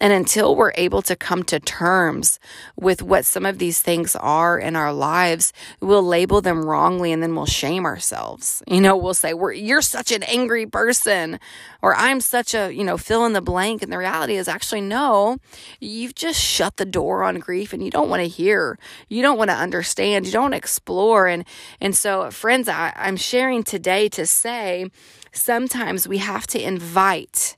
and 0.00 0.12
until 0.12 0.56
we're 0.56 0.72
able 0.76 1.02
to 1.02 1.14
come 1.14 1.42
to 1.44 1.60
terms 1.60 2.40
with 2.76 3.02
what 3.02 3.26
some 3.26 3.44
of 3.44 3.58
these 3.58 3.82
things 3.82 4.16
are 4.16 4.58
in 4.58 4.74
our 4.74 4.92
lives, 4.92 5.52
we'll 5.80 6.02
label 6.02 6.40
them 6.40 6.64
wrongly 6.64 7.12
and 7.12 7.22
then 7.22 7.34
we'll 7.34 7.46
shame 7.46 7.84
ourselves. 7.84 8.62
You 8.66 8.80
know, 8.80 8.96
we'll 8.96 9.14
say, 9.14 9.34
we're, 9.34 9.52
you're 9.52 9.82
such 9.82 10.10
an 10.10 10.22
angry 10.22 10.66
person 10.66 11.38
or 11.82 11.94
I'm 11.94 12.20
such 12.20 12.54
a, 12.54 12.72
you 12.72 12.82
know, 12.82 12.96
fill 12.96 13.26
in 13.26 13.34
the 13.34 13.42
blank. 13.42 13.82
And 13.82 13.92
the 13.92 13.98
reality 13.98 14.36
is 14.36 14.48
actually, 14.48 14.80
no, 14.80 15.36
you've 15.80 16.14
just 16.14 16.40
shut 16.40 16.78
the 16.78 16.86
door 16.86 17.22
on 17.22 17.38
grief 17.38 17.74
and 17.74 17.84
you 17.84 17.90
don't 17.90 18.08
want 18.08 18.22
to 18.22 18.28
hear. 18.28 18.78
You 19.08 19.20
don't 19.20 19.36
want 19.36 19.50
to 19.50 19.56
understand. 19.56 20.24
You 20.24 20.32
don't 20.32 20.54
explore. 20.54 21.26
And, 21.26 21.44
and 21.80 21.94
so 21.94 22.30
friends, 22.30 22.68
I, 22.68 22.94
I'm 22.96 23.16
sharing 23.16 23.62
today 23.62 24.08
to 24.10 24.24
say, 24.24 24.86
sometimes 25.32 26.08
we 26.08 26.18
have 26.18 26.46
to 26.48 26.60
invite 26.62 27.56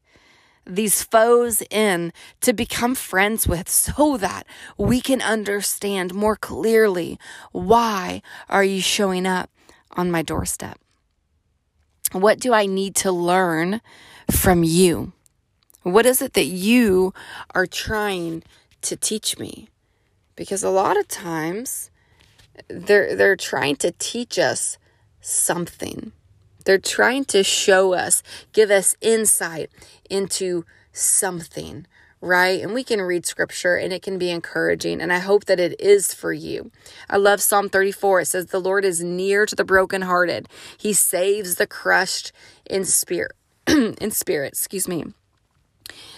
these 0.66 1.02
foes 1.02 1.62
in 1.70 2.12
to 2.40 2.52
become 2.52 2.94
friends 2.94 3.46
with 3.48 3.68
so 3.68 4.16
that 4.16 4.46
we 4.78 5.00
can 5.00 5.20
understand 5.20 6.14
more 6.14 6.36
clearly 6.36 7.18
why 7.52 8.22
are 8.48 8.64
you 8.64 8.80
showing 8.80 9.26
up 9.26 9.50
on 9.92 10.10
my 10.10 10.22
doorstep? 10.22 10.78
What 12.12 12.38
do 12.38 12.52
I 12.52 12.66
need 12.66 12.94
to 12.96 13.12
learn 13.12 13.80
from 14.30 14.62
you? 14.62 15.12
What 15.82 16.06
is 16.06 16.22
it 16.22 16.34
that 16.34 16.46
you 16.46 17.12
are 17.54 17.66
trying 17.66 18.42
to 18.82 18.96
teach 18.96 19.38
me? 19.38 19.68
Because 20.36 20.62
a 20.62 20.70
lot 20.70 20.98
of 20.98 21.08
times 21.08 21.90
they're 22.68 23.16
they're 23.16 23.36
trying 23.36 23.76
to 23.76 23.92
teach 23.92 24.38
us 24.38 24.78
something. 25.20 26.12
They're 26.62 26.78
trying 26.78 27.24
to 27.26 27.42
show 27.42 27.94
us, 27.94 28.22
give 28.52 28.70
us 28.70 28.96
insight 29.00 29.70
into 30.08 30.64
something, 30.92 31.86
right? 32.20 32.60
And 32.60 32.72
we 32.74 32.84
can 32.84 33.00
read 33.00 33.26
scripture 33.26 33.76
and 33.76 33.92
it 33.92 34.02
can 34.02 34.18
be 34.18 34.30
encouraging. 34.30 35.00
And 35.00 35.12
I 35.12 35.18
hope 35.18 35.46
that 35.46 35.60
it 35.60 35.78
is 35.80 36.14
for 36.14 36.32
you. 36.32 36.70
I 37.10 37.16
love 37.16 37.40
Psalm 37.40 37.68
34. 37.68 38.20
It 38.20 38.26
says, 38.26 38.46
The 38.46 38.60
Lord 38.60 38.84
is 38.84 39.02
near 39.02 39.46
to 39.46 39.56
the 39.56 39.64
brokenhearted, 39.64 40.48
He 40.78 40.92
saves 40.92 41.56
the 41.56 41.66
crushed 41.66 42.32
in 42.68 42.84
spirit. 42.84 43.32
in 43.66 44.10
spirit, 44.10 44.54
excuse 44.54 44.88
me. 44.88 45.04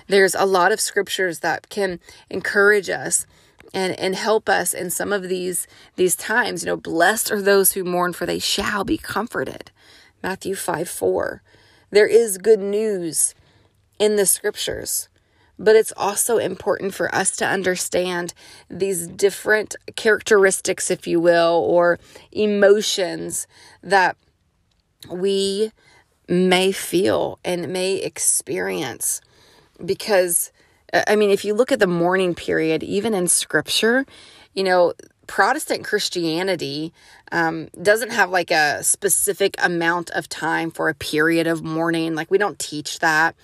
There's 0.07 0.35
a 0.35 0.47
lot 0.47 0.73
of 0.73 0.81
scriptures 0.81 1.41
that 1.41 1.69
can 1.69 2.01
encourage 2.31 2.89
us 2.89 3.27
and 3.73 3.99
and 3.99 4.15
help 4.15 4.49
us 4.49 4.73
in 4.73 4.89
some 4.89 5.13
of 5.13 5.25
these 5.29 5.67
these 5.97 6.15
times 6.15 6.63
you 6.63 6.67
know 6.67 6.77
blessed 6.77 7.31
are 7.31 7.43
those 7.43 7.73
who 7.73 7.83
mourn 7.83 8.13
for 8.13 8.25
they 8.25 8.39
shall 8.39 8.85
be 8.85 8.97
comforted 8.97 9.71
Matthew 10.25 10.54
5 10.54 10.88
4. 10.88 11.43
There 11.90 12.07
is 12.07 12.38
good 12.38 12.59
news 12.59 13.35
in 13.99 14.16
the 14.16 14.25
scriptures, 14.25 15.11
but 15.59 15.76
it's 15.76 15.93
also 15.99 16.38
important 16.38 16.95
for 16.95 17.14
us 17.14 17.37
to 17.37 17.47
understand 17.47 18.33
these 18.71 19.07
different 19.07 19.76
characteristics, 19.97 20.90
if 20.90 21.07
you 21.07 21.21
will, 21.21 21.62
or 21.69 21.99
emotions 22.33 23.47
that 23.83 24.16
we 25.11 25.73
may 26.26 26.73
feel 26.73 27.38
and 27.45 27.69
may 27.69 27.97
experience. 27.97 29.21
Because, 29.85 30.52
uh, 30.95 31.02
I 31.07 31.16
mean, 31.16 31.28
if 31.28 31.45
you 31.45 31.52
look 31.52 31.71
at 31.71 31.81
the 31.81 31.87
mourning 31.87 32.35
period, 32.35 32.83
even 32.83 33.12
in 33.12 33.28
scripture, 33.28 34.07
you 34.54 34.64
know, 34.64 34.95
Protestant 35.26 35.85
Christianity 35.85 36.93
um, 37.33 37.69
doesn't 37.81 38.11
have 38.11 38.31
like 38.31 38.50
a 38.50 38.83
specific 38.83 39.57
amount 39.62 40.11
of 40.11 40.28
time 40.28 40.71
for 40.71 40.88
a 40.88 40.95
period 40.95 41.47
of 41.47 41.62
mourning. 41.62 42.14
Like, 42.14 42.31
we 42.31 42.38
don't 42.38 42.59
teach 42.59 42.99
that. 43.00 43.35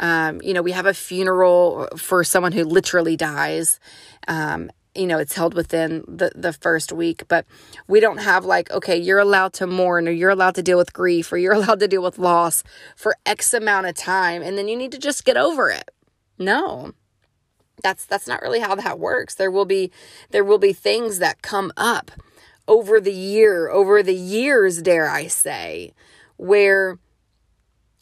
Um, 0.00 0.40
you 0.42 0.54
know, 0.54 0.62
we 0.62 0.72
have 0.72 0.86
a 0.86 0.94
funeral 0.94 1.88
for 1.96 2.24
someone 2.24 2.52
who 2.52 2.64
literally 2.64 3.16
dies. 3.16 3.78
Um, 4.26 4.70
you 4.94 5.06
know, 5.06 5.18
it's 5.18 5.34
held 5.34 5.54
within 5.54 6.04
the, 6.06 6.30
the 6.34 6.52
first 6.52 6.92
week, 6.92 7.24
but 7.28 7.46
we 7.88 8.00
don't 8.00 8.18
have 8.18 8.44
like, 8.44 8.70
okay, 8.70 8.96
you're 8.96 9.18
allowed 9.18 9.52
to 9.54 9.66
mourn 9.66 10.06
or 10.06 10.12
you're 10.12 10.30
allowed 10.30 10.54
to 10.54 10.62
deal 10.62 10.78
with 10.78 10.92
grief 10.92 11.32
or 11.32 11.36
you're 11.36 11.52
allowed 11.60 11.80
to 11.80 11.88
deal 11.88 12.02
with 12.02 12.18
loss 12.18 12.62
for 12.96 13.16
X 13.26 13.54
amount 13.54 13.86
of 13.86 13.94
time 13.94 14.42
and 14.42 14.56
then 14.56 14.68
you 14.68 14.76
need 14.76 14.92
to 14.92 14.98
just 14.98 15.24
get 15.24 15.36
over 15.36 15.70
it. 15.70 15.90
No 16.38 16.92
that's 17.84 18.04
that's 18.04 18.26
not 18.26 18.42
really 18.42 18.58
how 18.58 18.74
that 18.74 18.98
works. 18.98 19.36
There 19.36 19.50
will 19.50 19.66
be 19.66 19.92
there 20.30 20.42
will 20.42 20.58
be 20.58 20.72
things 20.72 21.20
that 21.20 21.42
come 21.42 21.70
up 21.76 22.10
over 22.66 23.00
the 23.00 23.12
year 23.12 23.68
over 23.68 24.02
the 24.02 24.14
years 24.14 24.80
dare 24.80 25.10
i 25.10 25.26
say 25.26 25.92
where 26.36 26.98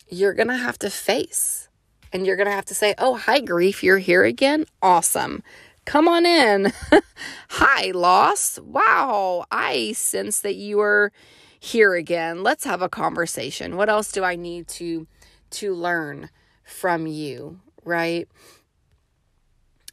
you're 0.08 0.34
going 0.34 0.48
to 0.48 0.56
have 0.56 0.78
to 0.78 0.88
face 0.88 1.68
and 2.12 2.24
you're 2.26 2.36
going 2.36 2.46
to 2.46 2.54
have 2.54 2.64
to 2.64 2.74
say 2.74 2.94
oh 2.98 3.16
hi 3.16 3.40
grief 3.40 3.82
you're 3.82 3.98
here 3.98 4.24
again? 4.24 4.64
Awesome. 4.80 5.42
Come 5.84 6.06
on 6.06 6.24
in. 6.24 6.72
Hi 7.48 7.90
loss. 7.90 8.60
Wow. 8.60 9.46
I 9.50 9.92
sense 9.92 10.38
that 10.40 10.54
you 10.54 10.78
are 10.80 11.10
here 11.58 11.94
again. 11.94 12.44
Let's 12.44 12.64
have 12.64 12.82
a 12.82 12.88
conversation. 12.88 13.76
What 13.76 13.88
else 13.88 14.12
do 14.12 14.22
i 14.22 14.36
need 14.36 14.68
to 14.68 15.08
to 15.50 15.74
learn 15.74 16.30
from 16.62 17.08
you? 17.08 17.58
Right 17.84 18.28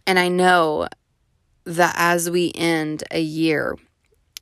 and 0.10 0.18
I 0.18 0.28
know 0.28 0.88
that 1.66 1.94
as 1.96 2.32
we 2.32 2.52
end 2.56 3.04
a 3.12 3.22
year, 3.22 3.76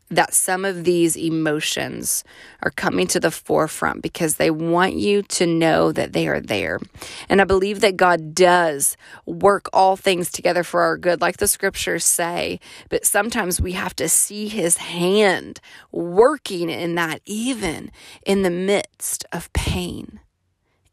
that 0.10 0.34
some 0.34 0.64
of 0.64 0.86
these 0.86 1.18
emotions 1.18 2.24
are 2.64 2.72
coming 2.72 3.06
to 3.08 3.20
the 3.20 3.32
forefront 3.32 4.02
because 4.02 4.38
they 4.38 4.50
want 4.50 4.94
you 4.94 5.24
to 5.24 5.46
know 5.46 5.92
that 5.92 6.14
they 6.14 6.30
are 6.30 6.40
there. 6.40 6.80
And 7.28 7.42
I 7.42 7.44
believe 7.44 7.82
that 7.82 7.98
God 7.98 8.34
does 8.34 8.96
work 9.26 9.68
all 9.74 9.98
things 9.98 10.32
together 10.32 10.64
for 10.64 10.84
our 10.84 10.98
good, 10.98 11.20
like 11.20 11.36
the 11.36 11.50
scriptures 11.50 12.06
say. 12.06 12.62
But 12.88 13.06
sometimes 13.06 13.60
we 13.60 13.74
have 13.74 13.94
to 13.98 14.08
see 14.08 14.48
his 14.48 14.78
hand 14.78 15.60
working 15.92 16.70
in 16.70 16.96
that, 16.96 17.20
even 17.26 17.92
in 18.26 18.44
the 18.44 18.50
midst 18.50 19.26
of 19.34 19.52
pain. 19.52 20.22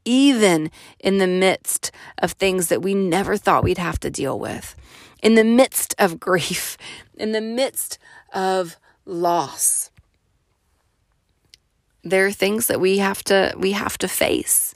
Even 0.05 0.71
in 1.01 1.19
the 1.19 1.27
midst 1.27 1.91
of 2.19 2.33
things 2.33 2.69
that 2.69 2.83
we 2.83 2.95
never 2.95 3.37
thought 3.37 3.65
we'd 3.65 3.79
have 3.79 3.99
to 4.01 4.11
deal 4.11 4.39
with, 4.39 4.77
in 5.23 5.35
the 5.35 5.45
midst 5.45 5.95
of 5.99 6.21
grief, 6.21 6.77
in 7.17 7.33
the 7.33 7.41
midst 7.41 7.99
of 8.33 8.77
loss. 9.07 9.91
There 12.03 12.27
are 12.27 12.33
things 12.33 12.67
that 12.67 12.81
we 12.81 12.99
have 12.99 13.23
to 13.25 13.55
we 13.57 13.73
have 13.73 13.97
to 13.99 14.09
face 14.09 14.75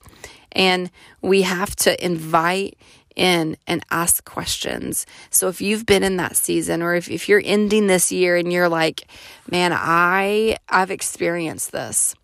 and 0.52 0.90
we 1.20 1.42
have 1.42 1.76
to 1.76 2.02
invite 2.04 2.78
in 3.14 3.56
and 3.66 3.85
ask 3.90 4.25
questions. 4.25 5.04
So 5.28 5.49
if 5.49 5.61
you've 5.61 5.85
been 5.85 6.04
in 6.04 6.16
that 6.16 6.37
season 6.37 6.82
or 6.82 6.94
if, 6.94 7.11
if 7.11 7.28
you're 7.28 7.42
ending 7.44 7.88
this 7.88 8.12
year 8.12 8.37
and 8.37 8.52
you're 8.52 8.68
like, 8.68 9.08
man, 9.50 9.73
I 9.75 10.56
I've 10.68 10.90
experienced 10.90 11.73
this. 11.73 12.14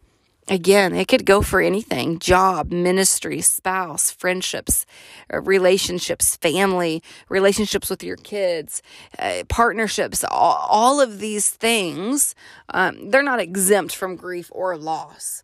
Again, 0.49 0.95
it 0.95 1.09
could 1.09 1.25
go 1.25 1.41
for 1.41 1.63
anything 1.63 2.19
job, 2.19 2.71
ministry, 2.71 3.41
spouse, 3.41 4.11
friendships, 4.11 4.85
uh, 5.33 5.41
relationships, 5.41 6.37
family, 6.37 7.03
relationships 7.31 7.89
with 7.89 8.03
your 8.03 8.17
kids, 8.17 8.83
uh, 9.19 9.45
partnerships, 9.49 10.23
all, 10.23 10.67
all, 10.69 11.01
of 11.01 11.19
these 11.19 11.49
things. 11.49 12.35
Um, 12.69 13.11
they're 13.11 13.23
not 13.23 13.41
exempt 13.41 13.97
from 13.97 14.17
grief 14.17 14.51
or 14.53 14.77
loss, 14.77 15.43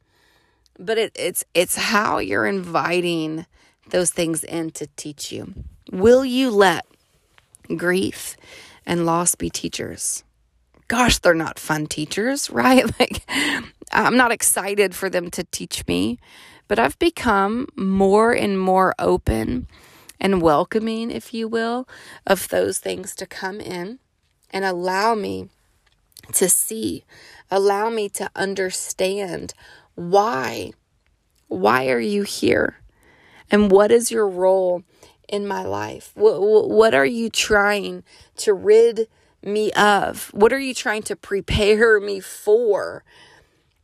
but 0.79 0.99
it, 0.99 1.13
it's, 1.15 1.45
it's 1.55 1.77
how 1.77 2.19
you're 2.19 2.47
inviting 2.47 3.47
those 3.89 4.11
things 4.11 4.45
in 4.45 4.71
to 4.73 4.87
teach 4.97 5.33
you. 5.33 5.55
Will 5.91 6.27
you 6.27 6.51
let 6.51 6.85
grief 7.75 8.37
and 8.85 9.07
loss 9.07 9.35
be 9.35 9.49
teachers? 9.49 10.25
Gosh, 10.91 11.21
they're 11.21 11.35
not 11.35 11.61
fun 11.61 11.87
teachers, 11.87 12.51
right? 12.51 12.85
Like, 12.99 13.23
I'm 13.93 14.17
not 14.17 14.33
excited 14.33 14.93
for 14.93 15.09
them 15.09 15.31
to 15.31 15.45
teach 15.45 15.87
me, 15.87 16.19
but 16.67 16.81
I've 16.81 16.99
become 16.99 17.69
more 17.77 18.33
and 18.33 18.59
more 18.59 18.93
open 18.99 19.69
and 20.21 20.43
welcoming, 20.43 21.13
if 21.13 21.33
you 21.33 21.47
will, 21.47 21.89
of 22.27 22.49
those 22.49 22.79
things 22.79 23.15
to 23.15 23.27
come 23.27 23.61
in 23.61 24.01
and 24.51 24.65
allow 24.65 25.15
me 25.15 25.49
to 26.33 26.49
see, 26.49 27.05
allow 27.53 27.89
me 27.89 28.09
to 28.09 28.29
understand 28.35 29.55
why. 29.95 30.73
Why 31.47 31.89
are 31.89 32.01
you 32.01 32.25
here? 32.25 32.81
And 33.49 33.71
what 33.71 33.93
is 33.93 34.11
your 34.11 34.29
role 34.29 34.83
in 35.29 35.47
my 35.47 35.63
life? 35.63 36.11
What, 36.15 36.41
what 36.69 36.95
are 36.95 37.07
you 37.07 37.31
trying 37.31 38.03
to 38.39 38.53
rid 38.53 39.07
me 39.43 39.73
of? 39.73 40.31
What 40.35 40.53
are 40.53 40.59
you 40.59 40.75
trying 40.75 41.03
to 41.05 41.17
prepare 41.17 42.01
me 42.01 42.21
for? 42.21 43.05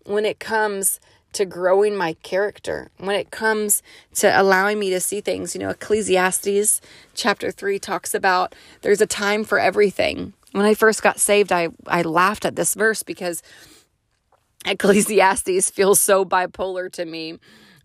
when 0.06 0.24
it 0.24 0.38
comes 0.38 1.00
to 1.32 1.44
growing 1.44 1.96
my 1.96 2.14
character, 2.22 2.90
when 2.98 3.16
it 3.16 3.30
comes 3.30 3.82
to 4.14 4.40
allowing 4.40 4.78
me 4.78 4.90
to 4.90 5.00
see 5.00 5.20
things. 5.20 5.54
You 5.54 5.60
know, 5.60 5.70
Ecclesiastes 5.70 6.80
chapter 7.14 7.50
3 7.50 7.78
talks 7.78 8.14
about 8.14 8.54
there's 8.82 9.00
a 9.00 9.06
time 9.06 9.44
for 9.44 9.58
everything. 9.58 10.32
When 10.52 10.64
I 10.64 10.74
first 10.74 11.02
got 11.02 11.20
saved, 11.20 11.52
I, 11.52 11.68
I 11.86 12.02
laughed 12.02 12.46
at 12.46 12.56
this 12.56 12.74
verse 12.74 13.02
because 13.02 13.42
Ecclesiastes 14.64 15.70
feels 15.70 16.00
so 16.00 16.24
bipolar 16.24 16.90
to 16.92 17.04
me 17.04 17.38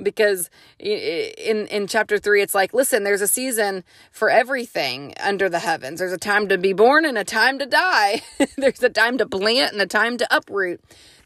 because 0.04 0.50
in 0.80 1.68
in 1.68 1.88
chapter 1.88 2.18
3 2.18 2.42
it's 2.42 2.56
like 2.56 2.74
listen 2.74 3.04
there's 3.04 3.22
a 3.22 3.28
season 3.28 3.84
for 4.12 4.30
everything 4.30 5.14
under 5.22 5.50
the 5.50 5.60
heavens 5.60 6.00
there's 6.00 6.14
a 6.14 6.18
time 6.18 6.48
to 6.48 6.58
be 6.58 6.74
born 6.74 7.06
and 7.06 7.18
a 7.18 7.24
time 7.24 7.60
to 7.60 7.66
die 7.66 8.22
there's 8.58 8.84
a 8.84 8.90
time 8.90 9.18
to 9.18 9.26
plant 9.26 9.74
and 9.74 9.82
a 9.82 9.86
time 9.86 10.18
to 10.18 10.28
uproot 10.36 10.82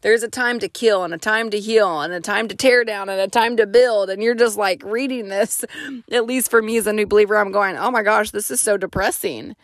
there's 0.06 0.22
a 0.22 0.30
time 0.30 0.60
to 0.60 0.70
kill 0.70 1.04
and 1.04 1.16
a 1.16 1.18
time 1.18 1.50
to 1.50 1.60
heal 1.60 2.02
and 2.02 2.14
a 2.14 2.20
time 2.20 2.48
to 2.48 2.56
tear 2.56 2.84
down 2.84 3.10
and 3.10 3.20
a 3.20 3.28
time 3.28 3.58
to 3.58 3.66
build. 3.66 4.12
And 4.12 4.22
you're 4.22 4.36
just 4.36 4.56
like 4.56 4.84
reading 4.86 5.30
this, 5.30 5.66
at 6.12 6.28
least 6.28 6.52
for 6.52 6.62
me 6.62 6.78
as 6.78 6.86
a 6.86 6.94
new 6.94 7.08
believer, 7.08 7.36
I'm 7.36 7.52
going, 7.52 7.76
oh 7.76 7.90
my 7.90 8.04
gosh, 8.04 8.30
this 8.30 8.52
is 8.52 8.62
so 8.62 8.78
depressing, 8.78 9.56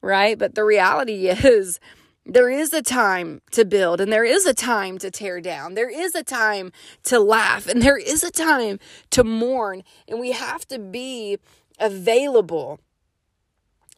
right? 0.00 0.38
But 0.38 0.54
the 0.54 0.64
reality 0.64 1.28
is, 1.28 1.78
there 2.24 2.50
is 2.50 2.72
a 2.72 2.82
time 2.82 3.40
to 3.50 3.64
build 3.64 4.00
and 4.00 4.12
there 4.12 4.24
is 4.24 4.46
a 4.46 4.54
time 4.54 4.98
to 4.98 5.10
tear 5.10 5.40
down. 5.40 5.74
There 5.74 5.90
is 5.90 6.14
a 6.14 6.22
time 6.22 6.72
to 7.04 7.18
laugh 7.18 7.66
and 7.66 7.82
there 7.82 7.98
is 7.98 8.22
a 8.22 8.30
time 8.30 8.78
to 9.10 9.24
mourn. 9.24 9.82
And 10.06 10.20
we 10.20 10.32
have 10.32 10.66
to 10.68 10.78
be 10.78 11.38
available 11.80 12.78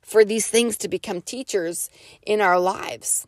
for 0.02 0.24
these 0.24 0.46
things 0.46 0.76
to 0.78 0.88
become 0.88 1.20
teachers 1.20 1.90
in 2.26 2.40
our 2.40 2.58
lives. 2.58 3.26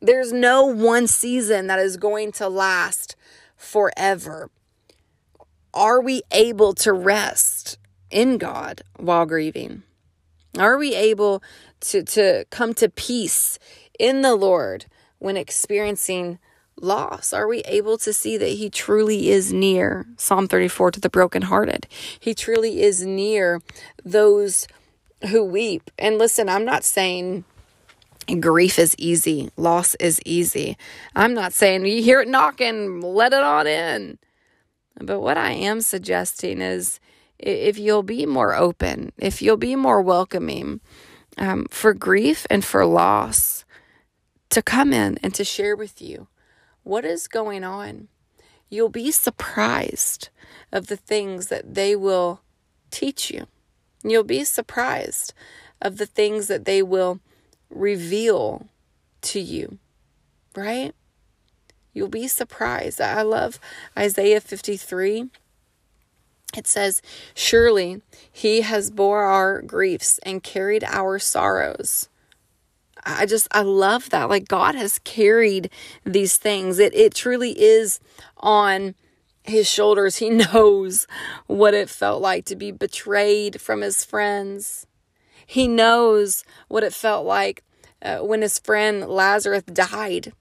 There's 0.00 0.32
no 0.32 0.64
one 0.64 1.06
season 1.06 1.66
that 1.66 1.78
is 1.78 1.96
going 1.96 2.32
to 2.32 2.48
last 2.48 3.16
forever. 3.56 4.50
Are 5.72 6.00
we 6.00 6.22
able 6.30 6.72
to 6.74 6.92
rest 6.92 7.78
in 8.10 8.38
God 8.38 8.82
while 8.96 9.26
grieving? 9.26 9.82
Are 10.58 10.78
we 10.78 10.94
able 10.94 11.42
to, 11.80 12.04
to 12.04 12.44
come 12.50 12.74
to 12.74 12.88
peace 12.88 13.58
in 13.98 14.22
the 14.22 14.34
Lord 14.34 14.86
when 15.18 15.36
experiencing 15.36 16.38
loss? 16.80 17.32
Are 17.32 17.48
we 17.48 17.60
able 17.60 17.98
to 17.98 18.12
see 18.12 18.36
that 18.36 18.48
He 18.48 18.70
truly 18.70 19.30
is 19.30 19.52
near? 19.52 20.06
Psalm 20.16 20.48
34 20.48 20.92
to 20.92 21.00
the 21.00 21.10
brokenhearted. 21.10 21.86
He 22.18 22.34
truly 22.34 22.82
is 22.82 23.04
near 23.04 23.60
those 24.04 24.66
who 25.28 25.44
weep. 25.44 25.90
And 25.98 26.18
listen, 26.18 26.48
I'm 26.48 26.64
not 26.64 26.84
saying 26.84 27.44
grief 28.40 28.78
is 28.78 28.94
easy, 28.98 29.50
loss 29.56 29.94
is 29.96 30.20
easy. 30.24 30.76
I'm 31.14 31.34
not 31.34 31.52
saying 31.52 31.84
you 31.86 32.02
hear 32.02 32.20
it 32.20 32.28
knocking, 32.28 33.00
let 33.00 33.32
it 33.32 33.42
on 33.42 33.66
in. 33.66 34.18
But 35.00 35.20
what 35.20 35.36
I 35.36 35.52
am 35.52 35.80
suggesting 35.80 36.60
is 36.60 37.00
if 37.38 37.78
you'll 37.78 38.02
be 38.02 38.26
more 38.26 38.54
open, 38.54 39.12
if 39.18 39.42
you'll 39.42 39.56
be 39.56 39.76
more 39.76 40.00
welcoming 40.00 40.80
um, 41.36 41.66
for 41.70 41.92
grief 41.92 42.46
and 42.48 42.64
for 42.64 42.86
loss 42.86 43.63
to 44.54 44.62
come 44.62 44.92
in 44.92 45.18
and 45.20 45.34
to 45.34 45.42
share 45.42 45.74
with 45.74 46.00
you 46.00 46.28
what 46.84 47.04
is 47.04 47.26
going 47.26 47.64
on, 47.64 48.06
you'll 48.70 48.88
be 48.88 49.10
surprised 49.10 50.28
of 50.70 50.86
the 50.86 50.96
things 50.96 51.48
that 51.48 51.74
they 51.74 51.96
will 51.96 52.40
teach 52.92 53.32
you. 53.32 53.48
You'll 54.04 54.22
be 54.22 54.44
surprised 54.44 55.34
of 55.82 55.96
the 55.96 56.06
things 56.06 56.46
that 56.46 56.66
they 56.66 56.84
will 56.84 57.18
reveal 57.68 58.68
to 59.22 59.40
you, 59.40 59.78
right? 60.54 60.94
You'll 61.92 62.06
be 62.06 62.28
surprised. 62.28 63.00
I 63.00 63.22
love 63.22 63.58
Isaiah 63.98 64.40
53. 64.40 65.30
It 66.56 66.68
says, 66.68 67.02
Surely 67.34 68.02
he 68.30 68.60
has 68.60 68.92
bore 68.92 69.24
our 69.24 69.62
griefs 69.62 70.20
and 70.22 70.44
carried 70.44 70.84
our 70.84 71.18
sorrows. 71.18 72.08
I 73.04 73.26
just, 73.26 73.48
I 73.50 73.62
love 73.62 74.10
that. 74.10 74.28
Like 74.28 74.48
God 74.48 74.74
has 74.74 74.98
carried 75.00 75.70
these 76.04 76.36
things. 76.36 76.78
It, 76.78 76.94
it 76.94 77.14
truly 77.14 77.50
is 77.60 78.00
on 78.38 78.94
his 79.44 79.68
shoulders. 79.68 80.16
He 80.16 80.30
knows 80.30 81.06
what 81.46 81.74
it 81.74 81.88
felt 81.90 82.20
like 82.20 82.44
to 82.46 82.56
be 82.56 82.70
betrayed 82.70 83.60
from 83.60 83.82
his 83.82 84.04
friends, 84.04 84.86
he 85.46 85.68
knows 85.68 86.44
what 86.68 86.82
it 86.82 86.94
felt 86.94 87.26
like 87.26 87.62
uh, 88.02 88.18
when 88.18 88.42
his 88.42 88.58
friend 88.58 89.06
Lazarus 89.06 89.62
died. 89.64 90.32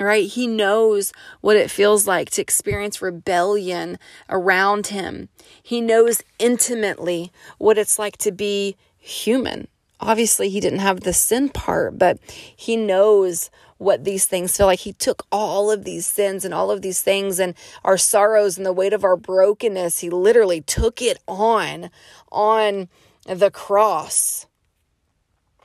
Right? 0.00 0.28
He 0.28 0.46
knows 0.46 1.12
what 1.40 1.56
it 1.56 1.72
feels 1.72 2.06
like 2.06 2.30
to 2.30 2.42
experience 2.42 3.02
rebellion 3.02 3.98
around 4.28 4.88
him. 4.88 5.28
He 5.60 5.80
knows 5.80 6.22
intimately 6.38 7.32
what 7.58 7.78
it's 7.78 7.98
like 7.98 8.16
to 8.18 8.30
be 8.30 8.76
human. 8.96 9.66
Obviously, 10.00 10.48
he 10.48 10.60
didn't 10.60 10.78
have 10.78 11.00
the 11.00 11.12
sin 11.12 11.48
part, 11.48 11.98
but 11.98 12.18
he 12.54 12.76
knows 12.76 13.50
what 13.78 14.04
these 14.04 14.26
things 14.26 14.56
feel 14.56 14.66
like. 14.66 14.80
He 14.80 14.92
took 14.92 15.26
all 15.32 15.70
of 15.70 15.84
these 15.84 16.06
sins 16.06 16.44
and 16.44 16.54
all 16.54 16.70
of 16.70 16.82
these 16.82 17.00
things 17.00 17.38
and 17.40 17.54
our 17.84 17.98
sorrows 17.98 18.56
and 18.56 18.66
the 18.66 18.72
weight 18.72 18.92
of 18.92 19.04
our 19.04 19.16
brokenness. 19.16 20.00
He 20.00 20.10
literally 20.10 20.60
took 20.60 21.02
it 21.02 21.18
on, 21.26 21.90
on 22.30 22.88
the 23.24 23.50
cross. 23.50 24.46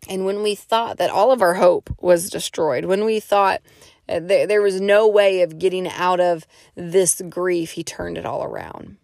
And 0.10 0.26
when 0.26 0.44
we 0.44 0.56
thought 0.56 0.98
that 0.98 1.10
all 1.10 1.32
of 1.32 1.42
our 1.42 1.56
hope 1.56 1.90
was 2.02 2.30
destroyed, 2.30 2.86
when 2.86 3.06
we 3.06 3.20
thought 3.20 3.62
there, 4.08 4.48
there 4.48 4.62
was 4.62 4.82
no 4.82 5.08
way 5.08 5.42
of 5.42 5.60
getting 5.60 5.88
out 5.88 6.20
of 6.20 6.46
this 6.76 7.22
grief, 7.30 7.72
he 7.72 7.84
turned 7.84 8.18
it 8.18 8.26
all 8.26 8.44
around. 8.44 8.98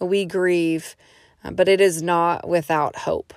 We 0.00 0.26
grieve, 0.26 0.96
uh, 1.42 1.52
but 1.52 1.68
it 1.68 1.80
is 1.80 2.02
not 2.02 2.48
without 2.48 2.96
hope. 2.96 3.32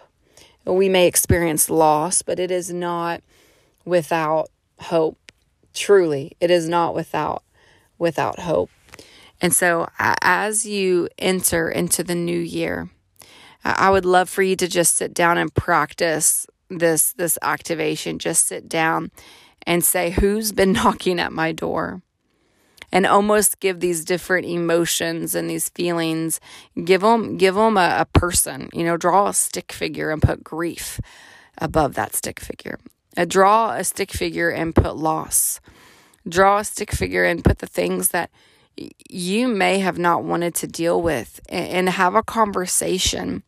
We 0.68 0.90
may 0.90 1.08
experience 1.08 1.70
loss, 1.70 2.22
but 2.22 2.40
it 2.40 2.52
is 2.52 2.72
not 2.72 3.22
without 3.86 4.50
hope. 4.80 5.32
Truly, 5.74 6.36
it 6.40 6.52
is 6.52 6.68
not 6.68 6.94
without 6.94 7.44
without 7.98 8.40
hope. 8.40 8.70
And 9.42 9.54
so, 9.54 9.88
as 10.00 10.66
you 10.66 11.10
enter 11.18 11.70
into 11.70 12.04
the 12.04 12.16
new 12.16 12.40
year, 12.40 12.90
I 13.64 13.90
would 13.90 14.06
love 14.06 14.30
for 14.30 14.42
you 14.42 14.56
to 14.56 14.68
just 14.68 14.96
sit 14.96 15.14
down 15.14 15.38
and 15.38 15.54
practice 15.54 16.48
this 16.70 17.14
this 17.14 17.38
activation. 17.42 18.20
Just 18.20 18.48
sit 18.48 18.68
down 18.68 19.12
and 19.66 19.84
say, 19.84 20.12
"Who's 20.12 20.52
been 20.52 20.72
knocking 20.74 21.20
at 21.20 21.32
my 21.32 21.52
door?" 21.52 22.02
And 22.92 23.06
almost 23.06 23.60
give 23.60 23.82
these 23.82 24.06
different 24.06 24.48
emotions 24.48 25.36
and 25.36 25.50
these 25.50 25.70
feelings. 25.70 26.40
Give 26.86 27.02
them 27.02 27.38
give 27.38 27.56
them 27.56 27.78
a, 27.78 27.98
a 28.00 28.06
person. 28.06 28.70
You 28.74 28.86
know, 28.86 28.96
draw 28.96 29.28
a 29.28 29.34
stick 29.34 29.74
figure 29.74 30.10
and 30.10 30.22
put 30.22 30.44
grief 30.44 31.00
above 31.58 31.96
that 31.96 32.16
stick 32.16 32.40
figure. 32.40 32.80
Uh, 33.18 33.26
draw 33.26 33.72
a 33.72 33.84
stick 33.84 34.12
figure 34.12 34.50
and 34.50 34.76
put 34.76 34.96
loss. 34.96 35.60
Draw 36.28 36.60
a 36.60 36.64
stick 36.64 36.92
figure 36.92 37.26
and 37.26 37.44
put 37.44 37.60
the 37.60 37.68
things 37.68 38.10
that 38.10 38.30
you 39.10 39.48
may 39.48 39.80
have 39.80 39.98
not 39.98 40.24
wanted 40.24 40.54
to 40.56 40.68
deal 40.68 41.02
with 41.02 41.40
and, 41.50 41.90
have 41.90 42.16
a 42.16 42.24
conversation. 42.24 43.44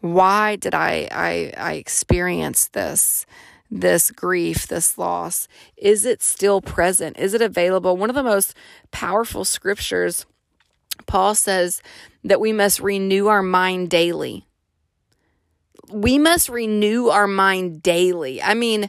Why 0.00 0.56
did 0.56 0.74
I, 0.74 1.08
I, 1.12 1.52
I 1.56 1.72
experience 1.74 2.68
this? 2.68 3.24
This 3.74 4.10
grief, 4.12 4.66
this 4.68 4.96
loss? 4.96 5.48
Is 5.76 6.06
it 6.06 6.22
still 6.22 6.60
present? 6.60 7.18
Is 7.18 7.34
it 7.34 7.42
available? 7.42 7.96
One 7.96 8.08
of 8.08 8.16
the 8.16 8.22
most 8.22 8.54
powerful 8.92 9.44
scriptures, 9.44 10.26
Paul 11.06 11.34
says 11.34 11.82
that 12.22 12.40
we 12.40 12.52
must 12.52 12.78
renew 12.80 13.26
our 13.26 13.42
mind 13.42 13.90
daily. 13.90 14.44
We 15.90 16.18
must 16.18 16.48
renew 16.48 17.08
our 17.08 17.26
mind 17.26 17.82
daily. 17.82 18.40
I 18.40 18.54
mean, 18.54 18.88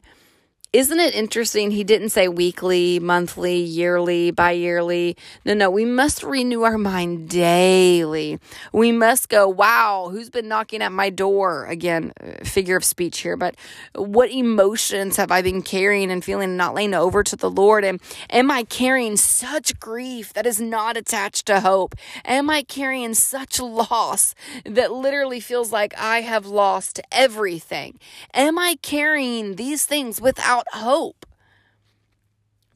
isn't 0.75 0.99
it 0.99 1.15
interesting? 1.15 1.71
He 1.71 1.85
didn't 1.85 2.09
say 2.09 2.27
weekly, 2.27 2.99
monthly, 2.99 3.55
yearly, 3.55 4.31
bi 4.31 4.51
yearly. 4.51 5.15
No, 5.45 5.53
no, 5.53 5.69
we 5.69 5.85
must 5.85 6.21
renew 6.21 6.63
our 6.63 6.77
mind 6.77 7.29
daily. 7.29 8.39
We 8.73 8.91
must 8.91 9.29
go, 9.29 9.47
wow, 9.47 10.09
who's 10.11 10.29
been 10.29 10.49
knocking 10.49 10.81
at 10.81 10.91
my 10.91 11.09
door? 11.09 11.65
Again, 11.67 12.11
uh, 12.21 12.43
figure 12.43 12.75
of 12.75 12.83
speech 12.83 13.19
here, 13.19 13.37
but 13.37 13.55
what 13.95 14.29
emotions 14.29 15.15
have 15.15 15.31
I 15.31 15.41
been 15.41 15.61
carrying 15.61 16.11
and 16.11 16.21
feeling 16.21 16.49
and 16.49 16.57
not 16.57 16.73
laying 16.73 16.93
over 16.93 17.23
to 17.23 17.37
the 17.37 17.49
Lord? 17.49 17.85
And 17.85 18.01
am 18.29 18.51
I 18.51 18.63
carrying 18.63 19.15
such 19.15 19.79
grief 19.79 20.33
that 20.33 20.45
is 20.45 20.59
not 20.59 20.97
attached 20.97 21.45
to 21.45 21.61
hope? 21.61 21.95
Am 22.25 22.49
I 22.49 22.63
carrying 22.63 23.13
such 23.13 23.61
loss 23.61 24.35
that 24.65 24.91
literally 24.91 25.39
feels 25.39 25.71
like 25.71 25.97
I 25.97 26.19
have 26.19 26.45
lost 26.45 26.99
everything? 27.13 27.97
Am 28.33 28.59
I 28.59 28.75
carrying 28.81 29.55
these 29.55 29.85
things 29.85 30.19
without 30.19 30.64
hope 30.71 31.25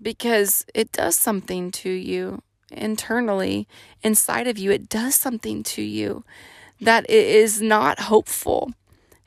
because 0.01 0.65
it 0.73 0.91
does 0.91 1.15
something 1.15 1.71
to 1.71 1.89
you 1.89 2.41
internally 2.71 3.67
inside 4.01 4.47
of 4.47 4.57
you. 4.57 4.71
It 4.71 4.89
does 4.89 5.15
something 5.15 5.63
to 5.63 5.81
you 5.81 6.23
that 6.79 7.05
it 7.09 7.27
is 7.27 7.61
not 7.61 8.01
hopeful. 8.01 8.71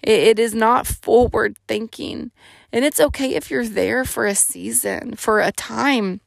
It 0.02 0.38
is 0.38 0.54
not 0.54 0.86
forward 0.86 1.58
thinking. 1.68 2.32
And 2.72 2.84
it's 2.84 3.00
okay 3.00 3.34
if 3.34 3.50
you're 3.50 3.66
there 3.66 4.04
for 4.04 4.26
a 4.26 4.34
season, 4.34 5.14
for 5.14 5.40
a 5.40 5.52
time. 5.52 6.20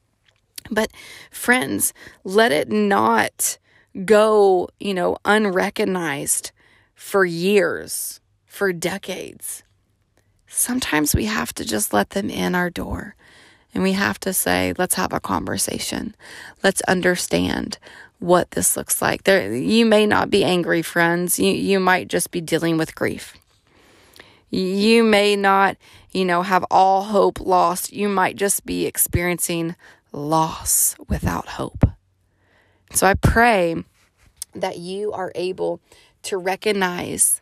But 0.70 0.92
friends, 1.32 1.94
let 2.24 2.52
it 2.52 2.70
not 2.70 3.58
go, 4.06 4.70
you 4.80 4.94
know, 4.94 5.18
unrecognized 5.26 6.52
for 6.96 7.26
years, 7.26 8.22
for 8.46 8.72
decades 8.72 9.64
sometimes 10.48 11.16
we 11.16 11.26
have 11.26 11.54
to 11.56 11.66
just 11.66 11.94
let 11.94 12.12
them 12.12 12.30
in 12.30 12.56
our 12.56 12.70
door 12.70 13.16
and 13.74 13.84
we 13.84 13.92
have 13.92 14.20
to 14.22 14.32
say, 14.32 14.74
let's 14.78 14.96
have 14.96 15.12
a 15.12 15.20
conversation. 15.20 16.16
Let's 16.64 16.82
understand 16.84 17.78
what 18.20 18.52
this 18.52 18.78
looks 18.78 19.02
like. 19.02 19.24
There, 19.24 19.54
you 19.54 19.86
may 19.86 20.06
not 20.06 20.30
be 20.30 20.46
angry, 20.46 20.82
friends. 20.82 21.38
You, 21.38 21.52
you 21.52 21.80
might 21.82 22.08
just 22.08 22.32
be 22.32 22.40
dealing 22.40 22.78
with 22.78 22.96
grief. 22.96 23.36
You 24.50 25.04
may 25.04 25.36
not, 25.36 25.76
you 26.14 26.24
know, 26.24 26.42
have 26.42 26.64
all 26.72 27.04
hope 27.04 27.42
lost. 27.42 27.92
You 27.92 28.08
might 28.08 28.38
just 28.38 28.66
be 28.66 28.86
experiencing 28.86 29.76
loss 30.14 30.96
without 31.10 31.48
hope. 31.48 31.84
So 32.94 33.06
I 33.06 33.16
pray 33.16 33.76
that 34.54 34.78
you 34.78 35.12
are 35.12 35.34
able 35.36 35.82
to 36.24 36.38
recognize 36.38 37.42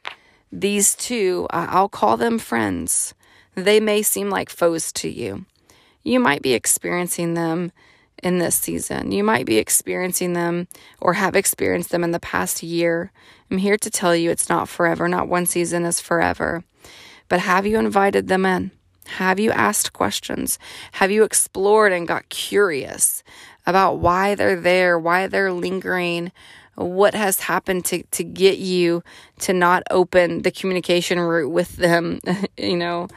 these 0.54 0.94
two, 0.94 1.48
I'll 1.50 1.90
call 1.90 2.16
them 2.16 2.38
friends. 2.38 3.16
They 3.56 3.80
may 3.80 4.04
seem 4.04 4.30
like 4.30 4.52
foes 4.52 4.92
to 4.94 5.10
you. 5.10 5.46
You 6.04 6.20
might 6.20 6.44
be 6.44 6.54
experiencing 6.54 7.34
them 7.34 7.72
in 8.22 8.38
this 8.38 8.56
season. 8.56 9.12
You 9.12 9.24
might 9.24 9.48
be 9.48 9.58
experiencing 9.58 10.34
them 10.34 10.68
or 11.02 11.14
have 11.14 11.36
experienced 11.36 11.90
them 11.90 12.04
in 12.04 12.12
the 12.12 12.20
past 12.20 12.62
year. 12.62 13.12
I'm 13.50 13.58
here 13.58 13.78
to 13.78 13.90
tell 13.90 14.16
you 14.16 14.30
it's 14.30 14.48
not 14.48 14.70
forever. 14.70 15.08
Not 15.08 15.28
one 15.28 15.48
season 15.48 15.86
is 15.86 16.00
forever. 16.00 16.64
But 17.30 17.40
have 17.40 17.66
you 17.66 17.80
invited 17.80 18.28
them 18.28 18.46
in? 18.46 18.72
Have 19.08 19.40
you 19.40 19.50
asked 19.52 19.92
questions? 19.92 20.60
Have 20.94 21.10
you 21.10 21.24
explored 21.24 21.92
and 21.92 22.08
got 22.08 22.30
curious 22.30 23.24
about 23.66 23.98
why 23.98 24.36
they're 24.36 24.60
there, 24.60 25.00
why 25.00 25.26
they're 25.26 25.52
lingering? 25.52 26.32
What 26.76 27.14
has 27.14 27.40
happened 27.40 27.86
to, 27.86 28.04
to 28.04 28.24
get 28.24 28.58
you 28.58 29.04
to 29.40 29.54
not 29.54 29.84
open 29.92 30.42
the 30.42 30.52
communication 30.52 31.20
route 31.20 31.52
with 31.52 31.76
them, 31.78 32.20
you 32.58 32.78
know, 32.78 33.08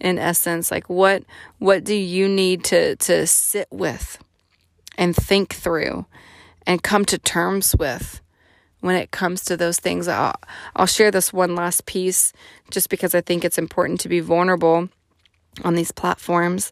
in 0.00 0.18
essence, 0.18 0.70
like 0.70 0.88
what, 0.88 1.24
what 1.58 1.84
do 1.84 1.94
you 1.94 2.28
need 2.28 2.64
to, 2.64 2.96
to 2.96 3.26
sit 3.26 3.68
with 3.70 4.18
and 4.96 5.14
think 5.14 5.54
through 5.54 6.06
and 6.66 6.82
come 6.82 7.04
to 7.04 7.18
terms 7.18 7.74
with 7.76 8.20
when 8.80 8.96
it 8.96 9.10
comes 9.10 9.44
to 9.44 9.56
those 9.56 9.78
things? 9.78 10.08
I'll, 10.08 10.34
I'll 10.76 10.86
share 10.86 11.10
this 11.10 11.32
one 11.32 11.54
last 11.54 11.86
piece 11.86 12.32
just 12.70 12.88
because 12.88 13.14
I 13.14 13.20
think 13.20 13.44
it's 13.44 13.58
important 13.58 14.00
to 14.00 14.08
be 14.08 14.20
vulnerable 14.20 14.88
on 15.64 15.74
these 15.74 15.92
platforms. 15.92 16.70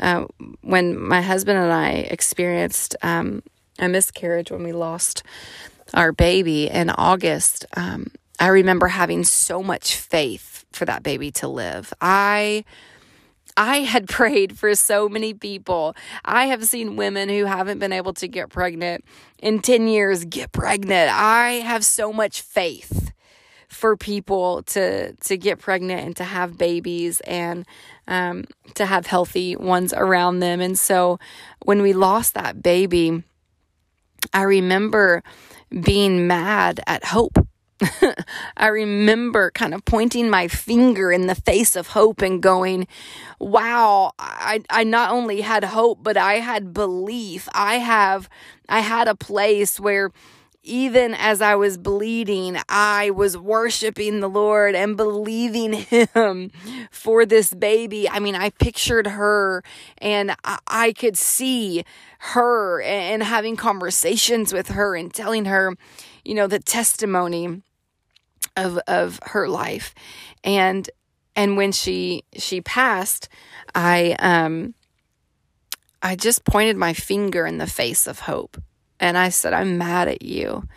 Uh, 0.00 0.26
when 0.62 0.98
my 0.98 1.22
husband 1.22 1.58
and 1.58 1.72
I 1.72 1.90
experienced 1.90 2.96
um, 3.02 3.44
a 3.78 3.88
miscarriage 3.88 4.50
when 4.50 4.64
we 4.64 4.72
lost 4.72 5.22
our 5.94 6.12
baby 6.12 6.68
in 6.68 6.90
August, 6.90 7.64
um, 7.76 8.08
I 8.38 8.48
remember 8.48 8.88
having 8.88 9.24
so 9.24 9.62
much 9.62 9.96
faith 9.96 10.64
for 10.72 10.84
that 10.84 11.02
baby 11.02 11.30
to 11.32 11.48
live. 11.48 11.94
I 12.00 12.64
I 13.56 13.78
had 13.78 14.08
prayed 14.08 14.58
for 14.58 14.74
so 14.74 15.08
many 15.08 15.34
people. 15.34 15.94
I 16.24 16.46
have 16.46 16.64
seen 16.64 16.96
women 16.96 17.28
who 17.28 17.44
haven't 17.44 17.78
been 17.78 17.92
able 17.92 18.12
to 18.14 18.28
get 18.28 18.50
pregnant 18.50 19.04
in 19.38 19.60
10 19.60 19.86
years 19.86 20.24
get 20.24 20.52
pregnant. 20.52 21.10
I 21.12 21.52
have 21.64 21.84
so 21.84 22.12
much 22.12 22.42
faith 22.42 23.12
for 23.68 23.96
people 23.96 24.62
to 24.62 25.12
to 25.14 25.36
get 25.36 25.58
pregnant 25.58 26.00
and 26.00 26.16
to 26.16 26.24
have 26.24 26.56
babies 26.56 27.20
and 27.20 27.66
um, 28.06 28.44
to 28.74 28.86
have 28.86 29.06
healthy 29.06 29.56
ones 29.56 29.92
around 29.92 30.38
them. 30.38 30.60
And 30.60 30.78
so 30.78 31.18
when 31.64 31.82
we 31.82 31.92
lost 31.92 32.34
that 32.34 32.62
baby, 32.62 33.22
I 34.32 34.42
remember 34.42 35.22
being 35.80 36.26
mad 36.26 36.80
at 36.86 37.04
hope. 37.04 37.38
I 38.56 38.68
remember 38.68 39.50
kind 39.50 39.74
of 39.74 39.84
pointing 39.84 40.30
my 40.30 40.48
finger 40.48 41.10
in 41.10 41.26
the 41.26 41.34
face 41.34 41.76
of 41.76 41.88
hope 41.88 42.22
and 42.22 42.42
going, 42.42 42.86
wow, 43.38 44.12
I, 44.18 44.62
I 44.70 44.84
not 44.84 45.10
only 45.10 45.40
had 45.40 45.64
hope, 45.64 45.98
but 46.02 46.16
I 46.16 46.34
had 46.34 46.72
belief. 46.72 47.48
I 47.52 47.76
have, 47.76 48.28
I 48.68 48.80
had 48.80 49.08
a 49.08 49.14
place 49.14 49.80
where 49.80 50.12
even 50.64 51.12
as 51.12 51.42
I 51.42 51.54
was 51.54 51.76
bleeding, 51.76 52.56
I 52.70 53.10
was 53.10 53.36
worshiping 53.36 54.20
the 54.20 54.28
Lord 54.28 54.74
and 54.74 54.96
believing 54.96 55.74
Him 55.74 56.50
for 56.90 57.26
this 57.26 57.52
baby. 57.52 58.08
I 58.08 58.18
mean, 58.18 58.34
I 58.34 58.48
pictured 58.50 59.06
her 59.06 59.62
and 59.98 60.34
I, 60.66 60.92
could 60.92 61.18
see 61.18 61.84
her 62.18 62.80
and, 62.80 63.22
and 63.22 63.22
having 63.22 63.56
conversations 63.56 64.52
with 64.54 64.68
her 64.68 64.96
and 64.96 65.12
telling 65.12 65.44
her, 65.44 65.76
you 66.24 66.34
know, 66.34 66.46
the 66.46 66.58
testimony 66.58 67.62
of 68.56 68.78
of 68.86 69.20
her 69.24 69.48
life. 69.48 69.94
And 70.42 70.88
and 71.36 71.58
when 71.58 71.72
she 71.72 72.24
she 72.36 72.62
passed, 72.62 73.28
I 73.74 74.16
um 74.18 74.74
I 76.02 76.16
just 76.16 76.44
pointed 76.44 76.76
my 76.76 76.94
finger 76.94 77.46
in 77.46 77.58
the 77.58 77.66
face 77.66 78.06
of 78.06 78.20
hope 78.20 78.56
and 79.00 79.18
I 79.18 79.28
said, 79.28 79.52
I'm 79.52 79.78
mad 79.78 80.08
at 80.08 80.22
you. 80.22 80.68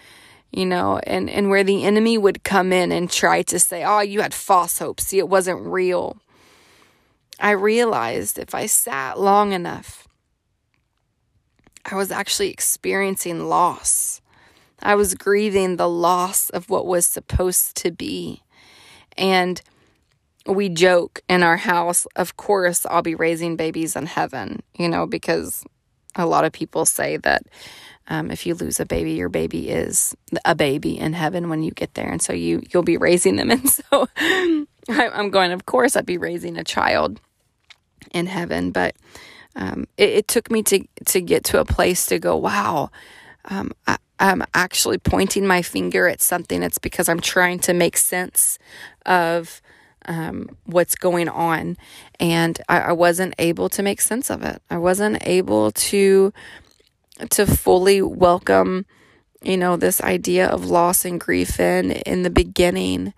You 0.51 0.65
know, 0.65 0.99
and, 0.99 1.29
and 1.29 1.49
where 1.49 1.63
the 1.63 1.83
enemy 1.83 2.17
would 2.17 2.43
come 2.43 2.71
in 2.71 2.91
and 2.91 3.11
try 3.11 3.41
to 3.43 3.59
say, 3.59 3.83
Oh, 3.83 3.99
you 3.99 4.21
had 4.21 4.33
false 4.33 4.79
hope. 4.79 5.01
See, 5.01 5.19
it 5.19 5.27
wasn't 5.27 5.61
real. 5.61 6.17
I 7.39 7.51
realized 7.51 8.39
if 8.39 8.55
I 8.55 8.65
sat 8.65 9.19
long 9.19 9.51
enough, 9.51 10.07
I 11.85 11.95
was 11.95 12.11
actually 12.11 12.49
experiencing 12.49 13.47
loss. 13.47 14.21
I 14.81 14.95
was 14.95 15.15
grieving 15.15 15.75
the 15.75 15.89
loss 15.89 16.49
of 16.49 16.69
what 16.69 16.85
was 16.85 17.05
supposed 17.05 17.75
to 17.77 17.91
be. 17.91 18.41
And 19.17 19.61
we 20.45 20.69
joke 20.69 21.21
in 21.29 21.43
our 21.43 21.57
house, 21.57 22.05
of 22.15 22.37
course, 22.37 22.85
I'll 22.89 23.01
be 23.01 23.15
raising 23.15 23.55
babies 23.55 23.95
in 23.95 24.05
heaven, 24.05 24.61
you 24.77 24.87
know, 24.87 25.05
because 25.05 25.63
a 26.17 26.25
lot 26.25 26.45
of 26.45 26.51
people 26.51 26.85
say 26.85 27.17
that 27.17 27.43
um, 28.09 28.31
if 28.31 28.45
you 28.45 28.55
lose 28.55 28.79
a 28.79 28.85
baby, 28.85 29.13
your 29.13 29.29
baby 29.29 29.69
is 29.69 30.15
a 30.45 30.55
baby 30.55 30.97
in 30.97 31.13
heaven 31.13 31.49
when 31.49 31.61
you 31.61 31.71
get 31.71 31.93
there, 31.93 32.09
and 32.09 32.21
so 32.21 32.33
you 32.33 32.63
you'll 32.71 32.83
be 32.83 32.97
raising 32.97 33.35
them. 33.35 33.51
And 33.51 33.69
so 33.69 34.07
I'm 34.89 35.29
going. 35.29 35.51
Of 35.51 35.65
course, 35.65 35.97
I'd 35.97 36.05
be 36.05 36.17
raising 36.17 36.57
a 36.57 36.63
child 36.63 37.19
in 38.13 38.25
heaven, 38.25 38.71
but 38.71 38.95
um, 39.55 39.85
it, 39.97 40.09
it, 40.09 40.27
took 40.29 40.49
me 40.49 40.63
to 40.63 40.85
to 41.07 41.19
get 41.19 41.43
to 41.45 41.59
a 41.59 41.65
place 41.65 42.05
to 42.05 42.19
go. 42.19 42.37
Wow, 42.37 42.91
um, 43.45 43.73
I, 43.85 43.97
I'm 44.19 44.43
actually 44.53 44.97
pointing 44.97 45.45
my 45.45 45.61
finger 45.61 46.07
at 46.07 46.21
something. 46.21 46.63
It's 46.63 46.77
because 46.77 47.09
I'm 47.09 47.19
trying 47.19 47.59
to 47.59 47.73
make 47.73 47.97
sense 47.97 48.57
of 49.05 49.61
um, 50.07 50.49
what's 50.65 50.95
going 50.95 51.29
on, 51.29 51.77
and 52.19 52.59
I, 52.67 52.79
I 52.79 52.91
wasn't 52.91 53.35
able 53.39 53.69
to 53.69 53.83
make 53.83 54.01
sense 54.01 54.29
of 54.29 54.43
it. 54.43 54.61
I 54.69 54.77
wasn't 54.77 55.17
able 55.21 55.71
to 55.71 56.33
to 57.29 57.45
fully 57.45 58.01
welcome, 58.01 58.85
you 59.41 59.57
know, 59.57 59.75
this 59.75 60.01
idea 60.01 60.47
of 60.47 60.65
loss 60.65 61.05
and 61.05 61.19
grief 61.19 61.59
in 61.59 61.91
in 61.91 62.23
the 62.23 62.29
beginning. 62.29 63.13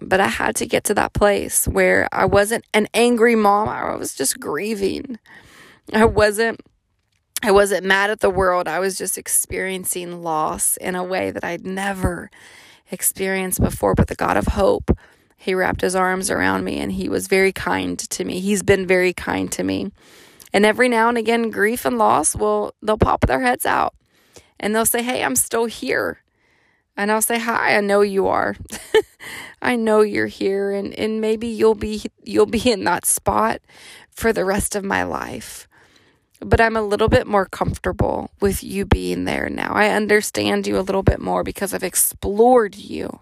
But 0.00 0.20
I 0.20 0.28
had 0.28 0.56
to 0.56 0.66
get 0.66 0.84
to 0.84 0.94
that 0.94 1.12
place 1.12 1.68
where 1.68 2.08
I 2.12 2.24
wasn't 2.24 2.64
an 2.72 2.88
angry 2.94 3.34
mom. 3.34 3.68
I 3.68 3.94
was 3.96 4.14
just 4.14 4.40
grieving. 4.40 5.18
I 5.92 6.06
wasn't 6.06 6.60
I 7.42 7.50
wasn't 7.50 7.84
mad 7.84 8.10
at 8.10 8.20
the 8.20 8.30
world. 8.30 8.68
I 8.68 8.78
was 8.78 8.96
just 8.96 9.18
experiencing 9.18 10.22
loss 10.22 10.76
in 10.76 10.94
a 10.94 11.02
way 11.02 11.32
that 11.32 11.42
I'd 11.42 11.66
never 11.66 12.30
experienced 12.90 13.60
before. 13.60 13.94
But 13.94 14.06
the 14.06 14.14
God 14.14 14.36
of 14.36 14.46
hope, 14.48 14.96
He 15.42 15.56
wrapped 15.56 15.80
His 15.80 15.96
arms 15.96 16.30
around 16.30 16.62
me 16.62 16.78
and 16.78 16.92
He 16.92 17.08
was 17.08 17.26
very 17.26 17.52
kind 17.52 17.98
to 17.98 18.24
me. 18.24 18.38
He's 18.38 18.62
been 18.62 18.86
very 18.86 19.12
kind 19.12 19.50
to 19.52 19.64
me. 19.64 19.90
And 20.52 20.64
every 20.64 20.88
now 20.88 21.08
and 21.08 21.18
again, 21.18 21.50
grief 21.50 21.84
and 21.84 21.98
loss 21.98 22.36
will, 22.36 22.74
they'll 22.80 22.96
pop 22.96 23.26
their 23.26 23.40
heads 23.40 23.66
out 23.66 23.94
and 24.60 24.72
they'll 24.72 24.86
say, 24.86 25.02
Hey, 25.02 25.24
I'm 25.24 25.34
still 25.34 25.64
here. 25.64 26.22
And 26.96 27.10
I'll 27.10 27.22
say, 27.22 27.40
Hi, 27.40 27.76
I 27.76 27.80
know 27.80 28.02
you 28.02 28.28
are. 28.28 28.54
I 29.62 29.74
know 29.74 30.02
you're 30.02 30.28
here. 30.28 30.70
And, 30.70 30.94
and 30.94 31.20
maybe 31.20 31.48
you'll 31.48 31.74
be, 31.74 32.02
you'll 32.22 32.46
be 32.46 32.70
in 32.70 32.84
that 32.84 33.04
spot 33.04 33.60
for 34.10 34.32
the 34.32 34.44
rest 34.44 34.76
of 34.76 34.84
my 34.84 35.02
life. 35.02 35.66
But 36.38 36.60
I'm 36.60 36.76
a 36.76 36.82
little 36.82 37.08
bit 37.08 37.26
more 37.26 37.46
comfortable 37.46 38.30
with 38.40 38.62
you 38.62 38.84
being 38.84 39.24
there 39.24 39.48
now. 39.48 39.72
I 39.72 39.90
understand 39.90 40.68
you 40.68 40.78
a 40.78 40.82
little 40.82 41.02
bit 41.02 41.20
more 41.20 41.42
because 41.42 41.74
I've 41.74 41.82
explored 41.82 42.76
you. 42.76 43.20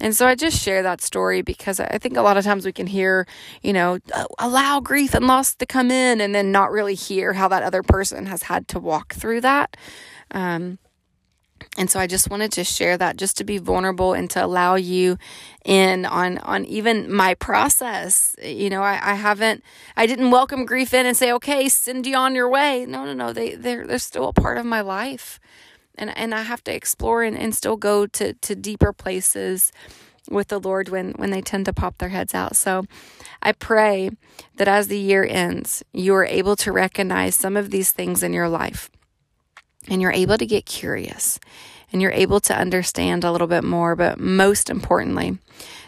And 0.00 0.16
so 0.16 0.26
I 0.26 0.34
just 0.34 0.60
share 0.60 0.82
that 0.82 1.00
story 1.00 1.42
because 1.42 1.78
I 1.78 1.98
think 1.98 2.16
a 2.16 2.22
lot 2.22 2.36
of 2.36 2.44
times 2.44 2.64
we 2.64 2.72
can 2.72 2.86
hear, 2.86 3.26
you 3.62 3.72
know, 3.72 3.98
allow 4.38 4.80
grief 4.80 5.14
and 5.14 5.26
loss 5.26 5.54
to 5.56 5.66
come 5.66 5.90
in 5.90 6.20
and 6.20 6.34
then 6.34 6.50
not 6.50 6.70
really 6.70 6.94
hear 6.94 7.34
how 7.34 7.48
that 7.48 7.62
other 7.62 7.82
person 7.82 8.26
has 8.26 8.44
had 8.44 8.66
to 8.68 8.78
walk 8.78 9.14
through 9.14 9.42
that. 9.42 9.76
Um, 10.30 10.78
and 11.76 11.90
so 11.90 12.00
I 12.00 12.06
just 12.06 12.30
wanted 12.30 12.52
to 12.52 12.64
share 12.64 12.96
that 12.98 13.16
just 13.16 13.36
to 13.36 13.44
be 13.44 13.58
vulnerable 13.58 14.12
and 14.14 14.28
to 14.30 14.44
allow 14.44 14.74
you 14.74 15.18
in 15.64 16.04
on 16.04 16.38
on 16.38 16.64
even 16.64 17.12
my 17.12 17.34
process. 17.34 18.34
You 18.42 18.70
know, 18.70 18.82
I, 18.82 19.12
I 19.12 19.14
haven't 19.14 19.62
I 19.96 20.06
didn't 20.06 20.30
welcome 20.30 20.64
grief 20.64 20.94
in 20.94 21.06
and 21.06 21.16
say, 21.16 21.32
okay, 21.32 21.68
send 21.68 22.06
you 22.06 22.16
on 22.16 22.34
your 22.34 22.48
way. 22.48 22.86
No, 22.86 23.04
no, 23.04 23.12
no. 23.12 23.32
They 23.32 23.54
they're 23.54 23.86
they're 23.86 23.98
still 23.98 24.28
a 24.28 24.32
part 24.32 24.58
of 24.58 24.66
my 24.66 24.80
life 24.80 25.38
and 26.00 26.16
and 26.16 26.34
I 26.34 26.42
have 26.42 26.64
to 26.64 26.74
explore 26.74 27.22
and, 27.22 27.38
and 27.38 27.54
still 27.54 27.76
go 27.76 28.06
to 28.06 28.32
to 28.32 28.54
deeper 28.56 28.92
places 28.92 29.70
with 30.28 30.48
the 30.48 30.58
Lord 30.58 30.88
when 30.88 31.12
when 31.12 31.30
they 31.30 31.42
tend 31.42 31.66
to 31.66 31.72
pop 31.72 31.98
their 31.98 32.08
heads 32.08 32.34
out. 32.34 32.56
So 32.56 32.86
I 33.42 33.52
pray 33.52 34.10
that 34.56 34.68
as 34.68 34.88
the 34.88 34.98
year 34.98 35.24
ends, 35.24 35.84
you 35.92 36.14
are 36.14 36.24
able 36.24 36.56
to 36.56 36.72
recognize 36.72 37.36
some 37.36 37.56
of 37.56 37.70
these 37.70 37.92
things 37.92 38.22
in 38.22 38.32
your 38.32 38.48
life 38.48 38.90
and 39.88 40.00
you're 40.02 40.12
able 40.12 40.38
to 40.38 40.46
get 40.46 40.66
curious 40.66 41.38
and 41.92 42.00
you're 42.00 42.12
able 42.12 42.40
to 42.40 42.56
understand 42.56 43.24
a 43.24 43.32
little 43.32 43.46
bit 43.46 43.64
more, 43.64 43.96
but 43.96 44.20
most 44.20 44.70
importantly, 44.70 45.38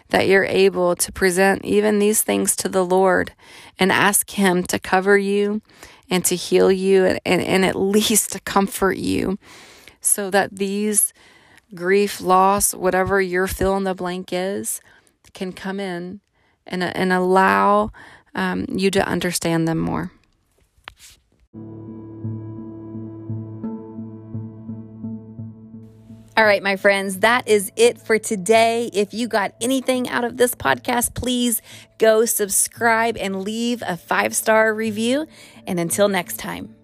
that 0.08 0.26
you're 0.26 0.44
able 0.44 0.96
to 0.96 1.12
present 1.12 1.64
even 1.64 1.98
these 1.98 2.22
things 2.22 2.56
to 2.56 2.68
the 2.68 2.84
Lord 2.84 3.32
and 3.78 3.92
ask 3.92 4.30
Him 4.30 4.64
to 4.64 4.78
cover 4.78 5.16
you 5.16 5.62
and 6.10 6.24
to 6.24 6.34
heal 6.34 6.72
you 6.72 7.04
and, 7.04 7.20
and, 7.24 7.40
and 7.40 7.64
at 7.64 7.76
least 7.76 8.32
to 8.32 8.40
comfort 8.40 8.96
you 8.96 9.38
so 10.02 10.30
that 10.30 10.56
these 10.56 11.12
grief, 11.74 12.20
loss, 12.20 12.74
whatever 12.74 13.20
your 13.20 13.46
fill 13.46 13.76
in 13.76 13.84
the 13.84 13.94
blank 13.94 14.28
is, 14.32 14.80
can 15.32 15.52
come 15.52 15.80
in 15.80 16.20
and, 16.66 16.82
and 16.82 17.12
allow 17.12 17.90
um, 18.34 18.66
you 18.68 18.90
to 18.90 19.06
understand 19.06 19.66
them 19.66 19.78
more. 19.78 20.12
All 26.34 26.44
right, 26.44 26.62
my 26.62 26.76
friends, 26.76 27.18
that 27.18 27.46
is 27.46 27.70
it 27.76 28.00
for 28.00 28.18
today. 28.18 28.88
If 28.94 29.12
you 29.12 29.28
got 29.28 29.52
anything 29.60 30.08
out 30.08 30.24
of 30.24 30.38
this 30.38 30.54
podcast, 30.54 31.14
please 31.14 31.60
go 31.98 32.24
subscribe 32.24 33.18
and 33.18 33.42
leave 33.42 33.82
a 33.86 33.98
five 33.98 34.34
star 34.34 34.74
review. 34.74 35.26
And 35.66 35.78
until 35.78 36.08
next 36.08 36.38
time. 36.38 36.74